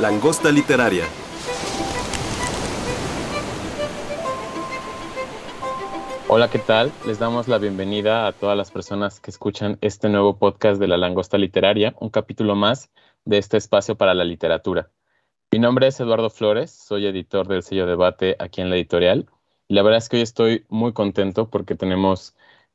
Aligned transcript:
Langosta 0.00 0.50
literaria. 0.50 1.04
Hola, 6.28 6.48
¿qué 6.48 6.58
tal? 6.58 6.90
Les 7.06 7.18
damos 7.18 7.46
la 7.46 7.58
bienvenida 7.58 8.26
a 8.26 8.32
todas 8.32 8.56
las 8.56 8.70
personas 8.70 9.20
que 9.20 9.30
escuchan 9.30 9.76
este 9.82 10.08
nuevo 10.08 10.38
podcast 10.38 10.80
de 10.80 10.88
La 10.88 10.96
Langosta 10.96 11.36
Literaria, 11.36 11.94
un 12.00 12.08
capítulo 12.08 12.56
más 12.56 12.90
de 13.26 13.36
este 13.36 13.58
espacio 13.58 13.96
para 13.96 14.14
la 14.14 14.24
literatura. 14.24 14.90
Mi 15.52 15.58
nombre 15.58 15.88
es 15.88 16.00
Eduardo 16.00 16.30
Flores, 16.30 16.70
soy 16.70 17.06
editor 17.06 17.46
del 17.46 17.62
sello 17.62 17.86
Debate 17.86 18.36
aquí 18.38 18.62
en 18.62 18.70
la 18.70 18.76
editorial. 18.76 19.28
Y 19.68 19.74
la 19.74 19.82
verdad 19.82 19.98
es 19.98 20.08
que 20.08 20.16
hoy 20.16 20.22
estoy 20.22 20.64
muy 20.70 20.94
contento 20.94 21.50
porque 21.50 21.74
tenemos 21.74 22.34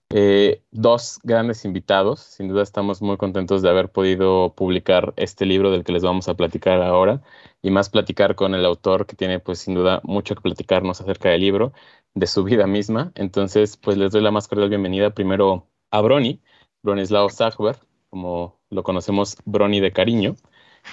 eh, 0.09 0.61
dos 0.71 1.19
grandes 1.23 1.65
invitados. 1.65 2.21
Sin 2.21 2.47
duda 2.47 2.63
estamos 2.63 3.01
muy 3.01 3.17
contentos 3.17 3.61
de 3.61 3.69
haber 3.69 3.89
podido 3.89 4.53
publicar 4.55 5.13
este 5.17 5.45
libro 5.45 5.71
del 5.71 5.83
que 5.83 5.91
les 5.91 6.03
vamos 6.03 6.27
a 6.29 6.35
platicar 6.35 6.81
ahora 6.81 7.21
y 7.61 7.71
más 7.71 7.89
platicar 7.89 8.35
con 8.35 8.55
el 8.55 8.65
autor 8.65 9.05
que 9.05 9.15
tiene 9.15 9.39
pues 9.39 9.59
sin 9.59 9.73
duda 9.73 10.01
mucho 10.03 10.35
que 10.35 10.41
platicarnos 10.41 11.01
acerca 11.01 11.29
del 11.29 11.41
libro, 11.41 11.73
de 12.13 12.27
su 12.27 12.43
vida 12.43 12.67
misma. 12.67 13.11
Entonces 13.15 13.77
pues 13.77 13.97
les 13.97 14.11
doy 14.11 14.21
la 14.21 14.31
más 14.31 14.47
cordial 14.47 14.69
bienvenida 14.69 15.09
primero 15.09 15.67
a 15.91 16.01
Brony, 16.01 16.39
Bronislao 16.83 17.29
Zachber, 17.29 17.77
como 18.09 18.59
lo 18.69 18.83
conocemos 18.83 19.37
Brony 19.45 19.81
de 19.81 19.91
cariño. 19.91 20.35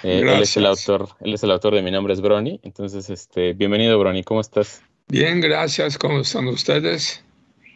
Eh, 0.03 0.21
él 0.21 0.43
es 0.43 0.57
el 0.57 0.67
autor, 0.67 1.09
él 1.21 1.35
es 1.35 1.43
el 1.45 1.53
autor 1.53 1.75
de 1.75 1.83
Mi 1.83 1.93
nombre 1.93 2.15
es 2.15 2.21
Brony. 2.21 2.59
Entonces, 2.63 3.11
este, 3.11 3.53
bienvenido 3.53 3.97
Brony, 3.99 4.25
¿cómo 4.25 4.41
estás? 4.41 4.83
Bien, 5.07 5.41
gracias. 5.41 5.99
¿Cómo 5.99 6.19
están 6.19 6.49
ustedes? 6.49 7.24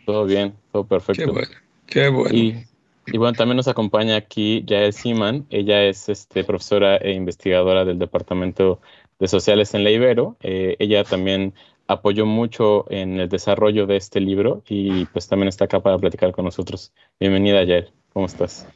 Todo 0.09 0.25
bien, 0.25 0.55
todo 0.73 0.87
perfecto. 0.87 1.23
Qué 1.23 1.31
bueno, 1.31 1.48
qué 1.84 2.09
bueno. 2.09 2.34
Y, 2.34 2.64
y 3.09 3.19
bueno, 3.19 3.34
también 3.34 3.59
nos 3.59 3.69
acompaña 3.69 4.17
aquí 4.17 4.64
Yael 4.64 4.95
Siman. 4.95 5.45
Ella 5.51 5.84
es 5.84 6.09
este, 6.09 6.45
profesora 6.45 6.97
e 6.97 7.12
investigadora 7.12 7.84
del 7.84 7.98
Departamento 7.98 8.81
de 9.19 9.29
Sociales 9.29 9.75
en 9.75 9.84
la 9.84 9.91
Ibero. 9.91 10.39
Eh, 10.41 10.77
ella 10.79 11.05
también 11.05 11.53
apoyó 11.89 12.25
mucho 12.25 12.91
en 12.91 13.20
el 13.20 13.29
desarrollo 13.29 13.86
de 13.86 13.98
este 13.98 14.19
libro 14.20 14.62
y 14.67 15.05
pues 15.05 15.29
también 15.29 15.48
está 15.48 15.67
acá 15.67 15.81
para 15.81 15.98
platicar 15.98 16.33
con 16.33 16.47
nosotros. 16.47 16.91
Bienvenida, 17.20 17.62
Yael. 17.64 17.91
¿Cómo 18.14 18.25
estás? 18.25 18.67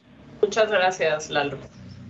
Muchas 0.43 0.71
gracias, 0.71 1.31
Lalo. 1.31 1.57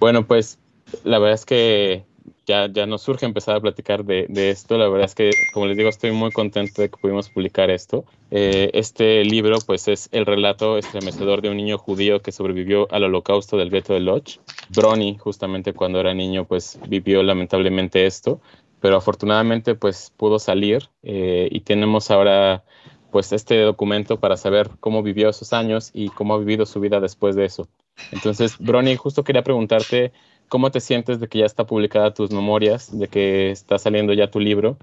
Bueno, 0.01 0.27
pues 0.27 0.59
la 1.05 1.21
verdad 1.21 1.35
es 1.35 1.47
que 1.47 2.05
ya, 2.47 2.67
ya 2.67 2.87
nos 2.87 3.03
surge 3.03 3.27
empezar 3.27 3.57
a 3.57 3.61
platicar 3.61 4.05
de, 4.05 4.27
de, 4.29 4.51
esto. 4.51 4.77
La 4.77 4.89
verdad 4.89 5.05
es 5.05 5.15
que, 5.15 5.31
como 5.53 5.67
les 5.67 5.77
digo, 5.77 5.89
estoy 5.89 6.11
muy 6.11 6.31
contento 6.33 6.83
de 6.83 6.91
que 6.91 6.97
pudimos 6.97 7.29
publicar 7.29 7.71
esto. 7.71 8.05
Eh, 8.31 8.71
este 8.75 9.25
libro, 9.25 9.59
pues, 9.65 9.89
es 9.89 10.09
el 10.13 10.27
relato 10.27 10.77
estremecedor 10.79 11.43
de 11.43 11.51
un 11.51 11.57
niño 11.57 11.79
judío 11.79 12.21
que 12.21 12.33
sobrevivió 12.33 12.93
al 12.93 13.05
holocausto 13.05 13.57
del 13.57 13.71
gueto 13.71 13.95
de 13.95 14.01
Lodz. 14.01 14.41
Brony, 14.71 15.19
justamente 15.19 15.73
cuando 15.73 16.01
era 16.01 16.15
niño, 16.15 16.45
pues, 16.45 16.79
vivió 16.89 17.23
lamentablemente 17.23 18.07
esto, 18.07 18.41
pero 18.81 18.97
afortunadamente, 18.97 19.75
pues, 19.77 20.13
pudo 20.17 20.39
salir 20.39 20.89
eh, 21.05 21.49
y 21.51 21.61
tenemos 21.61 22.11
ahora, 22.11 22.65
pues, 23.13 23.33
este 23.33 23.61
documento 23.61 24.19
para 24.19 24.37
saber 24.37 24.71
cómo 24.81 25.05
vivió 25.05 25.29
esos 25.29 25.53
años 25.53 25.91
y 25.95 26.09
cómo 26.09 26.35
ha 26.35 26.39
vivido 26.39 26.67
su 26.67 26.81
vida 26.81 26.99
después 26.99 27.37
de 27.37 27.45
eso. 27.45 27.69
Entonces, 28.11 28.59
Brony, 28.59 28.97
justo 28.97 29.23
quería 29.23 29.45
preguntarte 29.45 30.13
¿Cómo 30.53 30.71
te 30.71 30.81
sientes 30.81 31.19
de 31.19 31.29
que 31.29 31.39
ya 31.39 31.47
está 31.47 31.65
publicada 31.65 32.13
tus 32.13 32.31
memorias, 32.31 32.99
de 32.99 33.09
que 33.09 33.51
está 33.51 33.79
saliendo 33.79 34.13
ya 34.13 34.31
tu 34.31 34.39
libro? 34.39 34.77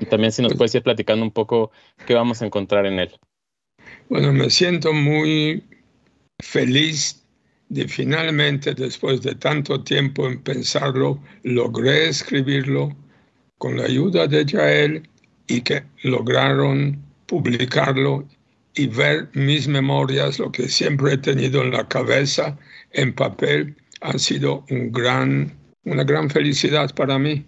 Y 0.00 0.06
también 0.06 0.32
si 0.32 0.42
nos 0.42 0.54
puedes 0.54 0.74
ir 0.74 0.82
platicando 0.82 1.24
un 1.24 1.30
poco 1.30 1.70
qué 2.04 2.14
vamos 2.14 2.42
a 2.42 2.46
encontrar 2.46 2.84
en 2.84 2.98
él. 2.98 3.16
Bueno, 4.08 4.32
me 4.32 4.50
siento 4.50 4.92
muy 4.92 5.62
feliz 6.40 7.24
de 7.68 7.86
finalmente, 7.86 8.74
después 8.74 9.22
de 9.22 9.36
tanto 9.36 9.84
tiempo 9.84 10.26
en 10.26 10.42
pensarlo, 10.42 11.20
logré 11.44 12.08
escribirlo 12.08 12.88
con 13.58 13.76
la 13.76 13.84
ayuda 13.84 14.26
de 14.26 14.44
Jael 14.46 15.08
y 15.46 15.60
que 15.60 15.84
lograron 16.02 17.00
publicarlo 17.26 18.26
y 18.74 18.88
ver 18.88 19.28
mis 19.34 19.68
memorias, 19.68 20.40
lo 20.40 20.50
que 20.50 20.68
siempre 20.68 21.12
he 21.12 21.18
tenido 21.18 21.62
en 21.62 21.70
la 21.70 21.86
cabeza, 21.86 22.58
en 22.90 23.14
papel, 23.14 23.76
ha 24.00 24.18
sido 24.18 24.64
un 24.70 24.92
gran, 24.92 25.52
una 25.84 26.04
gran 26.04 26.30
felicidad 26.30 26.94
para 26.94 27.18
mí. 27.18 27.44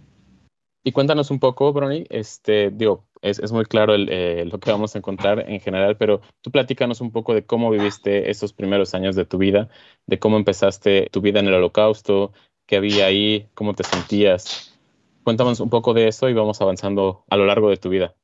Y 0.82 0.92
cuéntanos 0.92 1.30
un 1.30 1.38
poco, 1.38 1.72
Brony, 1.72 2.04
este, 2.08 2.70
digo, 2.70 3.04
es, 3.20 3.38
es 3.38 3.52
muy 3.52 3.66
claro 3.66 3.94
el, 3.94 4.08
eh, 4.10 4.44
lo 4.50 4.58
que 4.58 4.70
vamos 4.70 4.94
a 4.94 4.98
encontrar 4.98 5.44
en 5.48 5.60
general, 5.60 5.96
pero 5.96 6.22
tú 6.40 6.50
platícanos 6.50 7.02
un 7.02 7.12
poco 7.12 7.34
de 7.34 7.44
cómo 7.44 7.70
viviste 7.70 8.30
esos 8.30 8.52
primeros 8.54 8.94
años 8.94 9.14
de 9.14 9.26
tu 9.26 9.36
vida, 9.36 9.68
de 10.06 10.18
cómo 10.18 10.38
empezaste 10.38 11.08
tu 11.10 11.20
vida 11.20 11.40
en 11.40 11.48
el 11.48 11.54
holocausto, 11.54 12.32
qué 12.66 12.76
había 12.76 13.06
ahí, 13.06 13.46
cómo 13.54 13.74
te 13.74 13.84
sentías. 13.84 14.78
Cuéntanos 15.22 15.60
un 15.60 15.68
poco 15.68 15.92
de 15.92 16.08
eso 16.08 16.28
y 16.30 16.32
vamos 16.32 16.60
avanzando 16.62 17.24
a 17.28 17.36
lo 17.36 17.44
largo 17.44 17.68
de 17.68 17.76
tu 17.76 17.90
vida. 17.90 18.14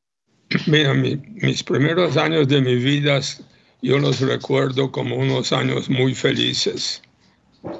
Mira, 0.66 0.94
mi, 0.94 1.16
mis 1.16 1.62
primeros 1.62 2.16
años 2.16 2.48
de 2.48 2.62
mi 2.62 2.76
vida, 2.76 3.20
yo 3.82 3.98
los 3.98 4.20
recuerdo 4.20 4.90
como 4.92 5.16
unos 5.16 5.52
años 5.52 5.90
muy 5.90 6.14
felices. 6.14 7.02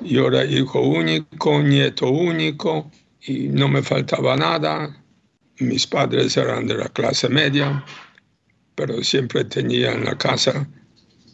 Yo 0.02 0.28
era 0.28 0.44
hijo 0.44 0.80
único, 0.80 1.62
nieto 1.62 2.10
único 2.10 2.90
y 3.22 3.48
no 3.48 3.68
me 3.68 3.82
faltaba 3.82 4.36
nada. 4.36 5.02
Mis 5.58 5.86
padres 5.86 6.36
eran 6.36 6.66
de 6.66 6.76
la 6.76 6.88
clase 6.88 7.28
media, 7.28 7.84
pero 8.74 9.02
siempre 9.02 9.44
tenía 9.44 9.92
en 9.92 10.04
la 10.04 10.16
casa, 10.18 10.68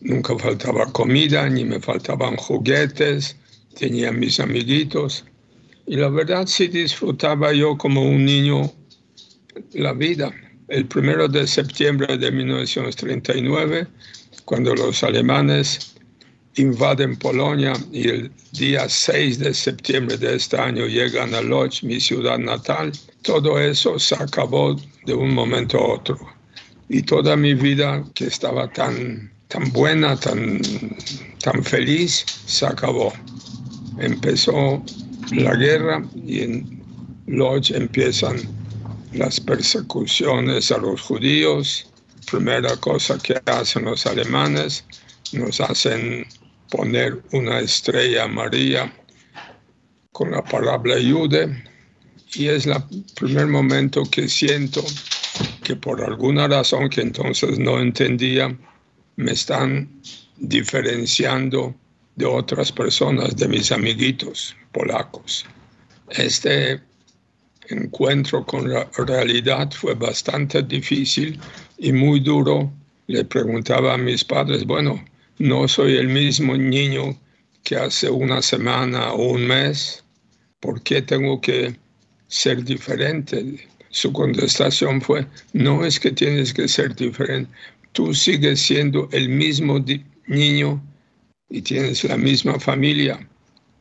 nunca 0.01 0.39
faltaba 0.39 0.87
comida, 0.93 1.49
ni 1.49 1.65
me 1.65 1.81
faltaban 1.81 2.37
juguetes, 2.37 3.37
tenía 3.79 4.13
mis 4.13 4.39
amiguitos. 4.39 5.25
Y 5.87 5.97
la 5.97 6.09
verdad 6.09 6.47
sí 6.47 6.69
disfrutaba 6.69 7.53
yo 7.53 7.77
como 7.77 8.03
un 8.03 8.25
niño 8.25 8.73
la 9.73 9.93
vida. 9.93 10.33
El 10.69 10.87
primero 10.87 11.29
de 11.29 11.47
septiembre 11.47 12.17
de 12.17 12.31
1939, 12.31 13.87
cuando 14.45 14.75
los 14.75 15.03
alemanes 15.03 15.92
invaden 16.57 17.17
Polonia 17.17 17.73
y 17.91 18.09
el 18.09 18.33
día 18.53 18.89
6 18.89 19.39
de 19.39 19.55
septiembre 19.55 20.19
de 20.19 20.37
este 20.37 20.59
año 20.59 20.87
llegan 20.87 21.35
a 21.35 21.41
Lodz, 21.41 21.83
mi 21.83 21.99
ciudad 21.99 22.39
natal, 22.39 22.93
todo 23.23 23.59
eso 23.59 23.99
se 23.99 24.15
acabó 24.17 24.77
de 25.07 25.15
un 25.15 25.33
momento 25.35 25.79
a 25.79 25.95
otro. 25.95 26.19
Y 26.89 27.03
toda 27.03 27.37
mi 27.37 27.55
vida, 27.55 28.05
que 28.15 28.27
estaba 28.27 28.71
tan, 28.71 29.33
tan 29.49 29.73
buena, 29.73 30.19
tan, 30.19 30.61
tan 31.43 31.65
feliz, 31.65 32.27
se 32.47 32.67
acabó. 32.67 33.13
Empezó 33.99 34.83
la 35.33 35.55
guerra 35.55 36.05
y 36.27 36.43
en 36.43 36.83
Lodz 37.27 37.71
empiezan 37.71 38.37
las 39.15 39.41
persecuciones 39.41 40.71
a 40.71 40.79
los 40.79 41.01
judíos. 41.01 41.87
Primera 42.31 42.77
cosa 42.77 43.19
que 43.19 43.41
hacen 43.47 43.85
los 43.85 44.05
alemanes, 44.07 44.85
nos 45.33 45.61
hacen 45.61 46.27
poner 46.73 47.23
una 47.33 47.61
estrella 47.61 48.25
amarilla 48.25 48.91
con 50.11 50.31
la 50.31 50.43
palabra 50.43 50.95
ayude 50.95 51.63
y 52.35 52.49
es 52.49 52.65
el 52.65 52.83
primer 53.15 53.47
momento 53.47 54.05
que 54.11 54.27
siento 54.27 54.83
que 55.63 55.77
por 55.77 56.03
alguna 56.03 56.49
razón 56.49 56.89
que 56.89 57.03
entonces 57.03 57.59
no 57.59 57.79
entendía 57.79 58.57
me 59.17 59.33
están 59.33 59.87
diferenciando 60.39 61.75
de 62.17 62.25
otras 62.25 62.73
personas, 62.73 63.37
de 63.37 63.49
mis 63.49 63.71
amiguitos 63.71 64.57
polacos. 64.73 65.45
Este 66.09 66.81
encuentro 67.69 68.47
con 68.47 68.73
la 68.73 68.89
realidad 68.97 69.71
fue 69.73 69.95
bastante 69.95 70.63
difícil 70.63 71.39
y 71.77 71.93
muy 71.93 72.21
duro. 72.21 72.73
Le 73.09 73.25
preguntaba 73.27 73.93
a 73.93 73.99
mis 73.99 74.25
padres, 74.25 74.65
bueno, 74.65 75.03
no 75.39 75.67
soy 75.69 75.97
el 75.97 76.09
mismo 76.09 76.57
niño 76.57 77.19
que 77.65 77.77
hace 77.77 78.11
una 78.11 78.43
semana 78.43 79.13
o 79.13 79.33
un 79.33 79.47
mes. 79.47 80.05
¿Por 80.61 80.83
qué 80.83 81.03
tengo 81.03 81.41
que 81.41 81.77
ser 82.29 82.65
diferente? 82.65 83.69
Su 83.91 84.13
contestación 84.13 85.01
fue, 85.01 85.27
no 85.53 85.85
es 85.85 86.01
que 86.01 86.13
tienes 86.13 86.55
que 86.55 86.67
ser 86.69 86.95
diferente, 86.97 87.51
tú 87.93 88.15
sigues 88.15 88.61
siendo 88.61 89.09
el 89.13 89.29
mismo 89.29 89.85
niño 90.27 90.83
y 91.51 91.61
tienes 91.61 92.05
la 92.05 92.17
misma 92.17 92.59
familia, 92.59 93.29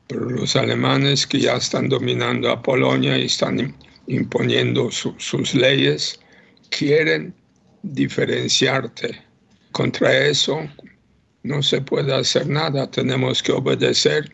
pero 0.07 0.29
los 0.29 0.55
alemanes 0.57 1.25
que 1.25 1.39
ya 1.39 1.55
están 1.55 1.87
dominando 1.87 2.51
a 2.51 2.61
Polonia 2.61 3.17
y 3.17 3.25
están 3.25 3.73
imponiendo 4.07 4.91
sus 4.91 5.55
leyes, 5.55 6.19
quieren 6.69 7.33
diferenciarte. 7.83 9.21
Contra 9.71 10.27
eso 10.27 10.67
no 11.43 11.63
se 11.63 11.81
puede 11.81 12.13
hacer 12.13 12.47
nada, 12.47 12.89
tenemos 12.89 13.41
que 13.41 13.51
obedecer, 13.51 14.33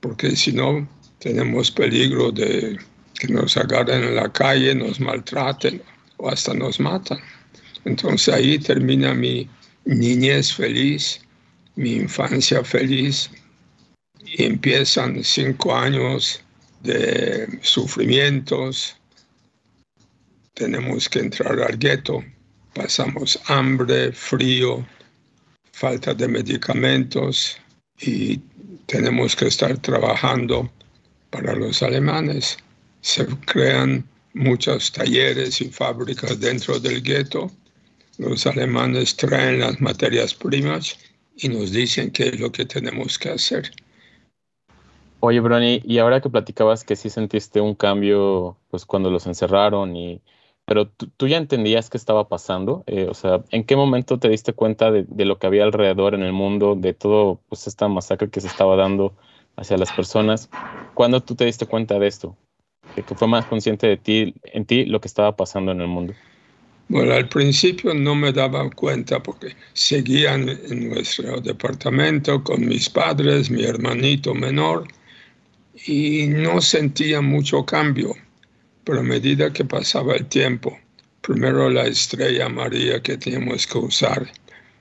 porque 0.00 0.34
si 0.34 0.52
no 0.52 0.88
tenemos 1.18 1.70
peligro 1.70 2.32
de 2.32 2.78
que 3.18 3.28
nos 3.28 3.56
agarren 3.56 4.04
en 4.04 4.16
la 4.16 4.32
calle, 4.32 4.74
nos 4.74 5.00
maltraten 5.00 5.82
o 6.16 6.28
hasta 6.28 6.54
nos 6.54 6.80
matan. 6.80 7.18
Entonces 7.84 8.32
ahí 8.32 8.58
termina 8.58 9.14
mi 9.14 9.48
niñez 9.84 10.52
feliz, 10.52 11.20
mi 11.76 11.94
infancia 11.94 12.62
feliz, 12.64 13.30
y 14.24 14.44
empiezan 14.44 15.22
cinco 15.24 15.74
años 15.74 16.40
de 16.82 17.58
sufrimientos. 17.62 18.96
Tenemos 20.54 21.08
que 21.08 21.20
entrar 21.20 21.58
al 21.60 21.78
gueto, 21.78 22.22
pasamos 22.74 23.38
hambre, 23.46 24.12
frío, 24.12 24.84
falta 25.78 26.12
de 26.12 26.26
medicamentos 26.26 27.56
y 28.00 28.40
tenemos 28.86 29.36
que 29.36 29.46
estar 29.46 29.76
trabajando 29.78 30.68
para 31.30 31.54
los 31.54 31.84
alemanes. 31.84 32.58
Se 33.00 33.24
crean 33.46 34.04
muchos 34.34 34.90
talleres 34.90 35.60
y 35.60 35.70
fábricas 35.70 36.40
dentro 36.40 36.80
del 36.80 37.00
gueto. 37.00 37.52
Los 38.18 38.44
alemanes 38.48 39.14
traen 39.16 39.60
las 39.60 39.80
materias 39.80 40.34
primas 40.34 40.98
y 41.36 41.48
nos 41.48 41.70
dicen 41.70 42.10
qué 42.10 42.30
es 42.30 42.40
lo 42.40 42.50
que 42.50 42.64
tenemos 42.64 43.16
que 43.16 43.30
hacer. 43.30 43.70
Oye, 45.20 45.38
Brony, 45.38 45.80
y 45.84 45.98
ahora 45.98 46.20
que 46.20 46.28
platicabas 46.28 46.82
que 46.82 46.96
sí 46.96 47.08
sentiste 47.08 47.60
un 47.60 47.76
cambio, 47.76 48.56
pues 48.70 48.84
cuando 48.84 49.10
los 49.10 49.28
encerraron 49.28 49.94
y, 49.94 50.20
pero 50.68 50.86
tú, 50.86 51.26
ya 51.26 51.38
entendías 51.38 51.88
qué 51.88 51.96
estaba 51.96 52.28
pasando, 52.28 52.84
eh, 52.86 53.06
o 53.08 53.14
sea, 53.14 53.42
¿en 53.52 53.64
qué 53.64 53.74
momento 53.74 54.18
te 54.18 54.28
diste 54.28 54.52
cuenta 54.52 54.90
de, 54.90 55.06
lo 55.24 55.38
que 55.38 55.46
había 55.46 55.64
alrededor 55.64 56.14
en 56.14 56.22
el 56.22 56.34
mundo, 56.34 56.76
de 56.76 56.92
todo, 56.92 57.40
pues 57.48 57.66
esta 57.66 57.88
masacre 57.88 58.28
que 58.28 58.42
se 58.42 58.48
estaba 58.48 58.76
dando 58.76 59.14
hacia 59.56 59.78
las 59.78 59.90
personas? 59.90 60.50
¿Cuándo 60.92 61.22
tú 61.22 61.34
te 61.34 61.46
diste 61.46 61.64
cuenta 61.64 61.98
de 61.98 62.06
esto? 62.06 62.36
De 62.96 63.02
que 63.02 63.14
fue 63.14 63.26
más 63.26 63.46
consciente 63.46 63.86
de 63.86 63.96
ti, 63.96 64.34
en 64.44 64.66
ti, 64.66 64.84
lo 64.84 65.00
que 65.00 65.08
estaba 65.08 65.34
pasando 65.34 65.72
en 65.72 65.80
el 65.80 65.86
mundo. 65.86 66.12
Bueno, 66.88 67.14
al 67.14 67.30
principio 67.30 67.94
no 67.94 68.14
me 68.14 68.30
daba 68.30 68.68
cuenta 68.68 69.22
porque 69.22 69.56
seguían 69.72 70.50
en 70.50 70.90
nuestro 70.90 71.40
departamento 71.40 72.44
con 72.44 72.68
mis 72.68 72.90
padres, 72.90 73.50
mi 73.50 73.64
hermanito 73.64 74.34
menor, 74.34 74.86
y 75.86 76.26
no 76.26 76.60
sentía 76.60 77.22
mucho 77.22 77.64
cambio, 77.64 78.14
pero 78.88 79.00
a 79.00 79.02
medida 79.02 79.52
que 79.52 79.66
pasaba 79.66 80.16
el 80.16 80.24
tiempo, 80.28 80.74
primero 81.20 81.68
la 81.68 81.86
estrella 81.86 82.48
María 82.48 83.02
que 83.02 83.18
teníamos 83.18 83.66
que 83.66 83.76
usar, 83.76 84.32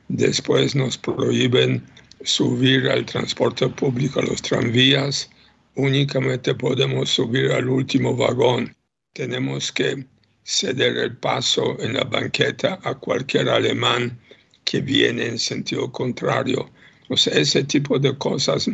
después 0.07 0.75
nos 0.75 0.97
prohíben 0.97 1.83
subir 2.23 2.87
al 2.87 3.05
transporte 3.05 3.67
público, 3.67 4.21
a 4.21 4.23
los 4.23 4.41
tranvías, 4.41 5.29
únicamente 5.75 6.55
podemos 6.55 7.09
subir 7.09 7.51
al 7.51 7.67
último 7.67 8.15
vagón. 8.15 8.73
Tenemos 9.11 9.73
que 9.73 10.05
ceder 10.45 10.95
el 10.95 11.17
paso 11.17 11.75
en 11.81 11.95
la 11.95 12.05
banqueta 12.05 12.79
a 12.83 12.95
cualquier 12.95 13.49
alemán 13.49 14.17
que 14.63 14.79
viene 14.79 15.25
en 15.25 15.37
sentido 15.37 15.91
contrario. 15.91 16.71
O 17.09 17.17
sea, 17.17 17.33
ese 17.33 17.65
tipo 17.65 17.99
de 17.99 18.17
cosas 18.17 18.69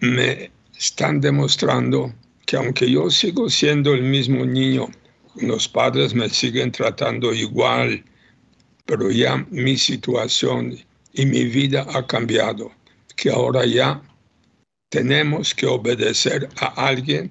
me 0.00 0.50
están 0.76 1.22
demostrando 1.22 2.12
que 2.48 2.56
aunque 2.56 2.90
yo 2.90 3.10
sigo 3.10 3.50
siendo 3.50 3.92
el 3.92 4.02
mismo 4.02 4.42
niño, 4.46 4.88
los 5.36 5.68
padres 5.68 6.14
me 6.14 6.30
siguen 6.30 6.72
tratando 6.72 7.34
igual, 7.34 8.02
pero 8.86 9.10
ya 9.10 9.46
mi 9.50 9.76
situación 9.76 10.78
y 11.12 11.26
mi 11.26 11.44
vida 11.44 11.86
ha 11.92 12.06
cambiado, 12.06 12.72
que 13.16 13.30
ahora 13.30 13.66
ya 13.66 14.00
tenemos 14.88 15.54
que 15.54 15.66
obedecer 15.66 16.48
a 16.58 16.68
alguien, 16.88 17.30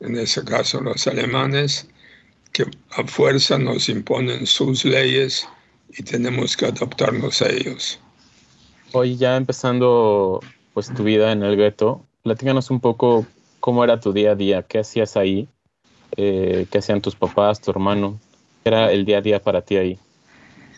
en 0.00 0.18
ese 0.18 0.44
caso 0.44 0.78
los 0.82 1.06
alemanes, 1.06 1.88
que 2.52 2.66
a 2.90 3.06
fuerza 3.06 3.56
nos 3.56 3.88
imponen 3.88 4.46
sus 4.46 4.84
leyes 4.84 5.48
y 5.96 6.02
tenemos 6.02 6.54
que 6.54 6.66
adaptarnos 6.66 7.40
a 7.40 7.48
ellos. 7.48 7.98
Hoy 8.92 9.16
ya 9.16 9.38
empezando 9.38 10.40
pues 10.74 10.92
tu 10.92 11.02
vida 11.02 11.32
en 11.32 11.44
el 11.44 11.56
gueto, 11.56 12.04
platícanos 12.22 12.70
un 12.70 12.80
poco 12.80 13.26
cómo 13.60 13.84
era 13.84 14.00
tu 14.00 14.12
día 14.12 14.32
a 14.32 14.34
día, 14.34 14.62
qué 14.62 14.80
hacías 14.80 15.16
ahí, 15.16 15.48
eh, 16.16 16.66
qué 16.70 16.78
hacían 16.78 17.00
tus 17.00 17.14
papás, 17.14 17.60
tu 17.60 17.70
hermano, 17.70 18.18
qué 18.62 18.70
era 18.70 18.90
el 18.90 19.04
día 19.04 19.18
a 19.18 19.22
día 19.22 19.40
para 19.40 19.62
ti 19.62 19.76
ahí. 19.76 19.98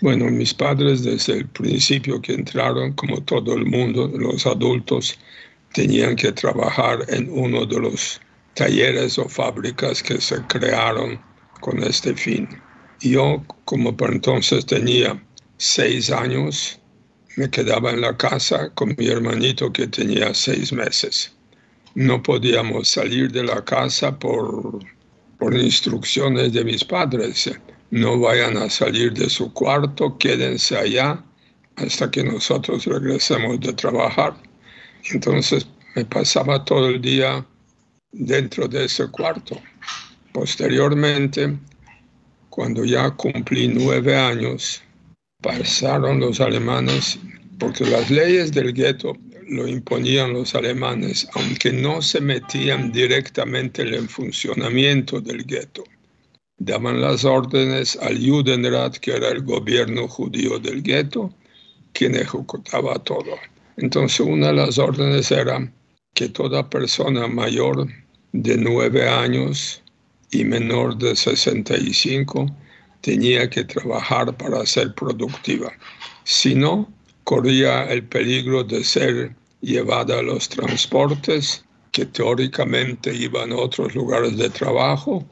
Bueno, 0.00 0.26
mis 0.26 0.52
padres 0.52 1.04
desde 1.04 1.34
el 1.34 1.46
principio 1.46 2.20
que 2.20 2.34
entraron, 2.34 2.92
como 2.94 3.22
todo 3.22 3.54
el 3.54 3.64
mundo, 3.64 4.08
los 4.08 4.44
adultos, 4.46 5.16
tenían 5.72 6.16
que 6.16 6.32
trabajar 6.32 7.04
en 7.08 7.30
uno 7.30 7.64
de 7.64 7.80
los 7.80 8.20
talleres 8.54 9.18
o 9.18 9.28
fábricas 9.28 10.02
que 10.02 10.20
se 10.20 10.42
crearon 10.46 11.20
con 11.60 11.82
este 11.82 12.14
fin. 12.14 12.48
Yo, 13.00 13.42
como 13.64 13.96
por 13.96 14.12
entonces 14.12 14.66
tenía 14.66 15.22
seis 15.56 16.10
años, 16.10 16.80
me 17.36 17.48
quedaba 17.48 17.92
en 17.92 18.00
la 18.00 18.16
casa 18.16 18.70
con 18.74 18.94
mi 18.98 19.06
hermanito 19.06 19.72
que 19.72 19.86
tenía 19.86 20.34
seis 20.34 20.72
meses. 20.72 21.32
No 21.94 22.22
podíamos 22.22 22.88
salir 22.88 23.30
de 23.30 23.44
la 23.44 23.64
casa 23.64 24.18
por, 24.18 24.78
por 25.38 25.54
instrucciones 25.54 26.52
de 26.52 26.64
mis 26.64 26.84
padres. 26.84 27.50
No 27.90 28.18
vayan 28.18 28.56
a 28.56 28.70
salir 28.70 29.12
de 29.12 29.28
su 29.28 29.52
cuarto, 29.52 30.16
quédense 30.18 30.76
allá 30.76 31.22
hasta 31.76 32.10
que 32.10 32.24
nosotros 32.24 32.86
regresemos 32.86 33.60
de 33.60 33.72
trabajar. 33.72 34.34
Entonces 35.10 35.66
me 35.94 36.04
pasaba 36.04 36.64
todo 36.64 36.88
el 36.88 37.00
día 37.00 37.44
dentro 38.12 38.68
de 38.68 38.84
ese 38.84 39.08
cuarto. 39.08 39.60
Posteriormente, 40.32 41.58
cuando 42.48 42.84
ya 42.84 43.10
cumplí 43.10 43.68
nueve 43.68 44.16
años, 44.16 44.82
pasaron 45.42 46.20
los 46.20 46.40
alemanes, 46.40 47.18
porque 47.58 47.84
las 47.84 48.10
leyes 48.10 48.52
del 48.52 48.72
gueto 48.72 49.16
lo 49.48 49.66
imponían 49.66 50.32
los 50.32 50.54
alemanes, 50.54 51.28
aunque 51.34 51.72
no 51.72 52.02
se 52.02 52.20
metían 52.20 52.92
directamente 52.92 53.82
en 53.82 53.94
el 53.94 54.08
funcionamiento 54.08 55.20
del 55.20 55.44
gueto. 55.44 55.84
Daban 56.58 57.00
las 57.00 57.24
órdenes 57.24 57.96
al 57.96 58.18
Judenrat, 58.18 58.96
que 58.98 59.12
era 59.16 59.28
el 59.28 59.42
gobierno 59.42 60.06
judío 60.08 60.58
del 60.58 60.82
gueto, 60.82 61.34
quien 61.92 62.14
ejecutaba 62.14 62.94
todo. 63.02 63.36
Entonces 63.76 64.20
una 64.20 64.48
de 64.48 64.54
las 64.54 64.78
órdenes 64.78 65.30
era 65.30 65.72
que 66.14 66.28
toda 66.28 66.68
persona 66.68 67.26
mayor 67.26 67.88
de 68.32 68.56
nueve 68.56 69.08
años 69.08 69.82
y 70.30 70.44
menor 70.44 70.96
de 70.98 71.16
65 71.16 72.46
tenía 73.00 73.48
que 73.50 73.64
trabajar 73.64 74.36
para 74.36 74.64
ser 74.64 74.94
productiva. 74.94 75.72
Si 76.24 76.54
no, 76.54 76.90
corría 77.24 77.84
el 77.84 78.04
peligro 78.04 78.64
de 78.64 78.84
ser 78.84 79.34
llevada 79.60 80.18
a 80.18 80.22
los 80.22 80.48
transportes 80.48 81.64
que 81.92 82.06
teóricamente 82.06 83.14
iban 83.14 83.52
a 83.52 83.56
otros 83.56 83.94
lugares 83.94 84.36
de 84.36 84.50
trabajo, 84.50 85.24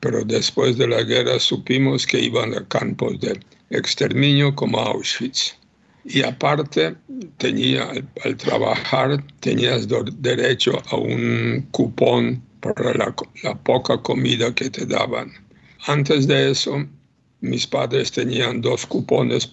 pero 0.00 0.24
después 0.24 0.76
de 0.76 0.88
la 0.88 1.02
guerra 1.02 1.38
supimos 1.38 2.06
que 2.06 2.20
iban 2.20 2.54
a 2.54 2.66
campos 2.66 3.20
de 3.20 3.40
exterminio 3.70 4.54
como 4.54 4.78
Auschwitz. 4.80 5.56
Y 6.04 6.22
aparte, 6.22 6.96
tenía, 7.38 7.88
al, 8.24 8.36
trabajar, 8.36 9.24
tenías 9.38 9.86
derecho 10.20 10.82
a 10.90 10.96
un 10.96 11.68
cupón 11.70 12.42
para 12.60 12.92
la, 12.94 13.14
poca 13.62 13.98
comida 14.02 14.52
que 14.54 14.70
te 14.70 14.84
daban. 14.86 15.32
Antes 15.86 16.26
de 16.26 16.50
eso, 16.50 16.84
mis 17.40 17.66
padres 17.66 18.10
tenían 18.10 18.60
dos 18.60 18.86
cupones 18.86 19.46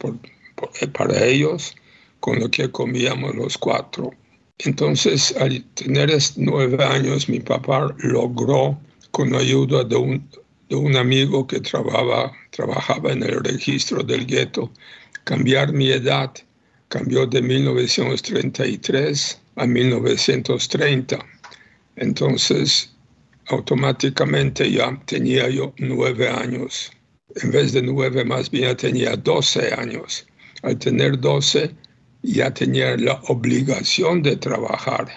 para 0.94 1.25
ellos, 1.25 1.75
con 2.20 2.39
lo 2.39 2.50
que 2.50 2.72
comíamos 2.72 3.36
los 3.36 3.58
cuatro. 3.58 4.12
Entonces, 4.60 5.36
al 5.38 5.63
tener 5.74 6.12
nueve 6.36 6.84
años, 6.84 7.30
mi 7.30 7.39
papá 7.39 7.96
logró, 8.00 8.80
con 9.12 9.34
ayuda 9.34 9.84
de 9.84 9.96
un, 9.96 10.30
de 10.70 10.75
un 10.75 10.96
amigo 10.96 11.48
que 11.48 11.60
trabajaba, 11.60 12.32
trabajaba 12.51 13.12
en 13.12 13.24
el 13.24 13.44
registro 13.44 14.04
del 14.04 14.25
gueto, 14.25 14.72
cambiar 15.24 15.74
mi 15.74 15.89
edad. 15.89 16.32
Cambió 16.89 17.25
de 17.28 17.42
1933 17.42 19.39
a 19.58 19.68
1930. 19.68 21.20
Entonces, 21.98 22.92
automáticamente 23.48 24.72
ya 24.72 25.00
tenía 25.06 25.50
yo 25.50 25.74
nueve 25.78 26.28
años 26.28 26.92
en 27.36 27.51
vez 27.51 27.74
de 27.74 27.82
nueve 27.82 28.25
más 28.25 28.50
bien 28.50 28.75
tenía 28.75 29.16
doce 29.16 29.74
años. 29.74 30.25
Al 30.63 30.78
tener 30.78 31.20
doce 31.20 31.75
ya 32.22 32.54
tenía 32.54 32.98
la 32.98 33.22
obligación 33.28 34.22
de 34.22 34.36
trabajar. 34.36 35.08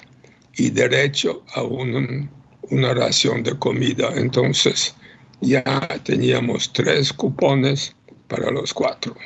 y 0.54 0.70
derecho 0.70 1.42
a 1.54 1.62
una 1.62 2.94
ración 2.94 3.42
de 3.42 3.58
comida. 3.58 4.10
Entonces 4.14 4.94
ya 5.40 5.64
teníamos 6.04 6.72
tres 6.72 7.12
cupones 7.12 7.94
para 8.28 8.50
los 8.50 8.72
cuatro. 8.74 9.16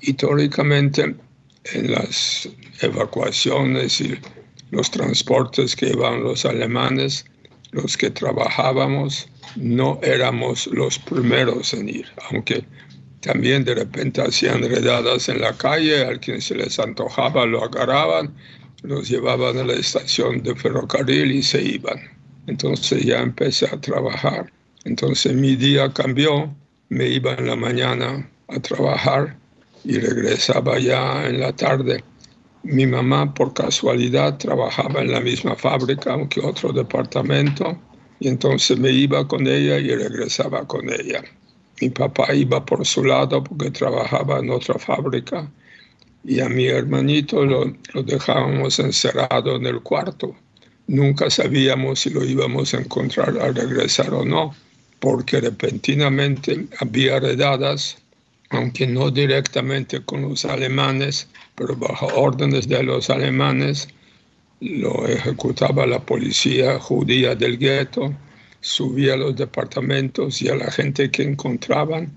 Y 0.00 0.14
teóricamente 0.14 1.14
en 1.74 1.90
las 1.90 2.48
evacuaciones 2.80 4.00
y 4.00 4.18
los 4.70 4.90
transportes 4.90 5.76
que 5.76 5.90
iban 5.90 6.22
los 6.22 6.44
alemanes, 6.44 7.26
los 7.72 7.96
que 7.96 8.10
trabajábamos, 8.10 9.28
no 9.56 10.00
éramos 10.02 10.66
los 10.68 10.98
primeros 10.98 11.74
en 11.74 11.88
ir, 11.88 12.06
aunque 12.30 12.64
también 13.20 13.64
de 13.64 13.74
repente 13.74 14.22
hacían 14.22 14.62
redadas 14.62 15.28
en 15.28 15.40
la 15.40 15.52
calle, 15.52 16.06
a 16.06 16.18
quien 16.18 16.40
se 16.40 16.54
les 16.54 16.78
antojaba 16.78 17.44
lo 17.44 17.62
agarraban, 17.62 18.34
los 18.82 19.08
llevaban 19.08 19.58
a 19.58 19.64
la 19.64 19.74
estación 19.74 20.42
de 20.42 20.54
ferrocarril 20.54 21.30
y 21.32 21.42
se 21.42 21.62
iban. 21.62 21.98
Entonces 22.46 23.04
ya 23.04 23.20
empecé 23.20 23.66
a 23.66 23.80
trabajar. 23.80 24.50
Entonces 24.84 25.34
mi 25.34 25.54
día 25.56 25.92
cambió, 25.92 26.54
me 26.88 27.08
iba 27.08 27.34
en 27.34 27.46
la 27.46 27.56
mañana 27.56 28.28
a 28.48 28.60
trabajar 28.60 29.36
y 29.84 29.98
regresaba 29.98 30.78
ya 30.78 31.26
en 31.26 31.40
la 31.40 31.52
tarde. 31.52 32.02
Mi 32.62 32.86
mamá 32.86 33.34
por 33.34 33.52
casualidad 33.52 34.38
trabajaba 34.38 35.02
en 35.02 35.12
la 35.12 35.20
misma 35.20 35.56
fábrica, 35.56 36.14
aunque 36.14 36.40
otro 36.40 36.72
departamento, 36.72 37.78
y 38.18 38.28
entonces 38.28 38.78
me 38.78 38.90
iba 38.90 39.26
con 39.28 39.46
ella 39.46 39.78
y 39.78 39.94
regresaba 39.94 40.66
con 40.66 40.90
ella. 40.90 41.22
Mi 41.80 41.88
papá 41.90 42.34
iba 42.34 42.64
por 42.64 42.84
su 42.84 43.04
lado 43.04 43.42
porque 43.42 43.70
trabajaba 43.70 44.38
en 44.38 44.50
otra 44.50 44.78
fábrica 44.78 45.50
y 46.24 46.40
a 46.40 46.48
mi 46.48 46.66
hermanito 46.66 47.44
lo, 47.44 47.72
dejábamos 48.02 48.78
encerrado 48.78 49.56
en 49.56 49.66
el 49.66 49.80
cuarto. 49.80 50.36
Nunca 50.86 51.30
sabíamos 51.30 52.00
si 52.00 52.10
lo 52.10 52.24
íbamos 52.24 52.74
a 52.74 52.78
encontrar 52.78 53.38
al 53.38 53.54
regresar 53.54 54.12
o 54.12 54.24
no, 54.24 54.54
porque 54.98 55.40
repentinamente 55.40 56.66
había 56.80 57.20
redadas 57.20 57.96
aunque 58.50 58.86
no 58.86 59.10
directamente 59.10 60.04
con 60.04 60.22
los 60.22 60.44
alemanes, 60.44 61.28
pero 61.54 61.76
bajo 61.76 62.06
órdenes 62.08 62.68
de 62.68 62.82
los 62.82 63.08
alemanes, 63.08 63.88
lo 64.60 65.06
ejecutaba 65.06 65.86
la 65.86 66.00
policía 66.00 66.78
judía 66.80 67.36
del 67.36 67.58
gueto, 67.58 68.12
subía 68.60 69.14
a 69.14 69.16
los 69.16 69.36
departamentos 69.36 70.42
y 70.42 70.48
a 70.48 70.56
la 70.56 70.70
gente 70.70 71.10
que 71.10 71.22
encontraban, 71.22 72.16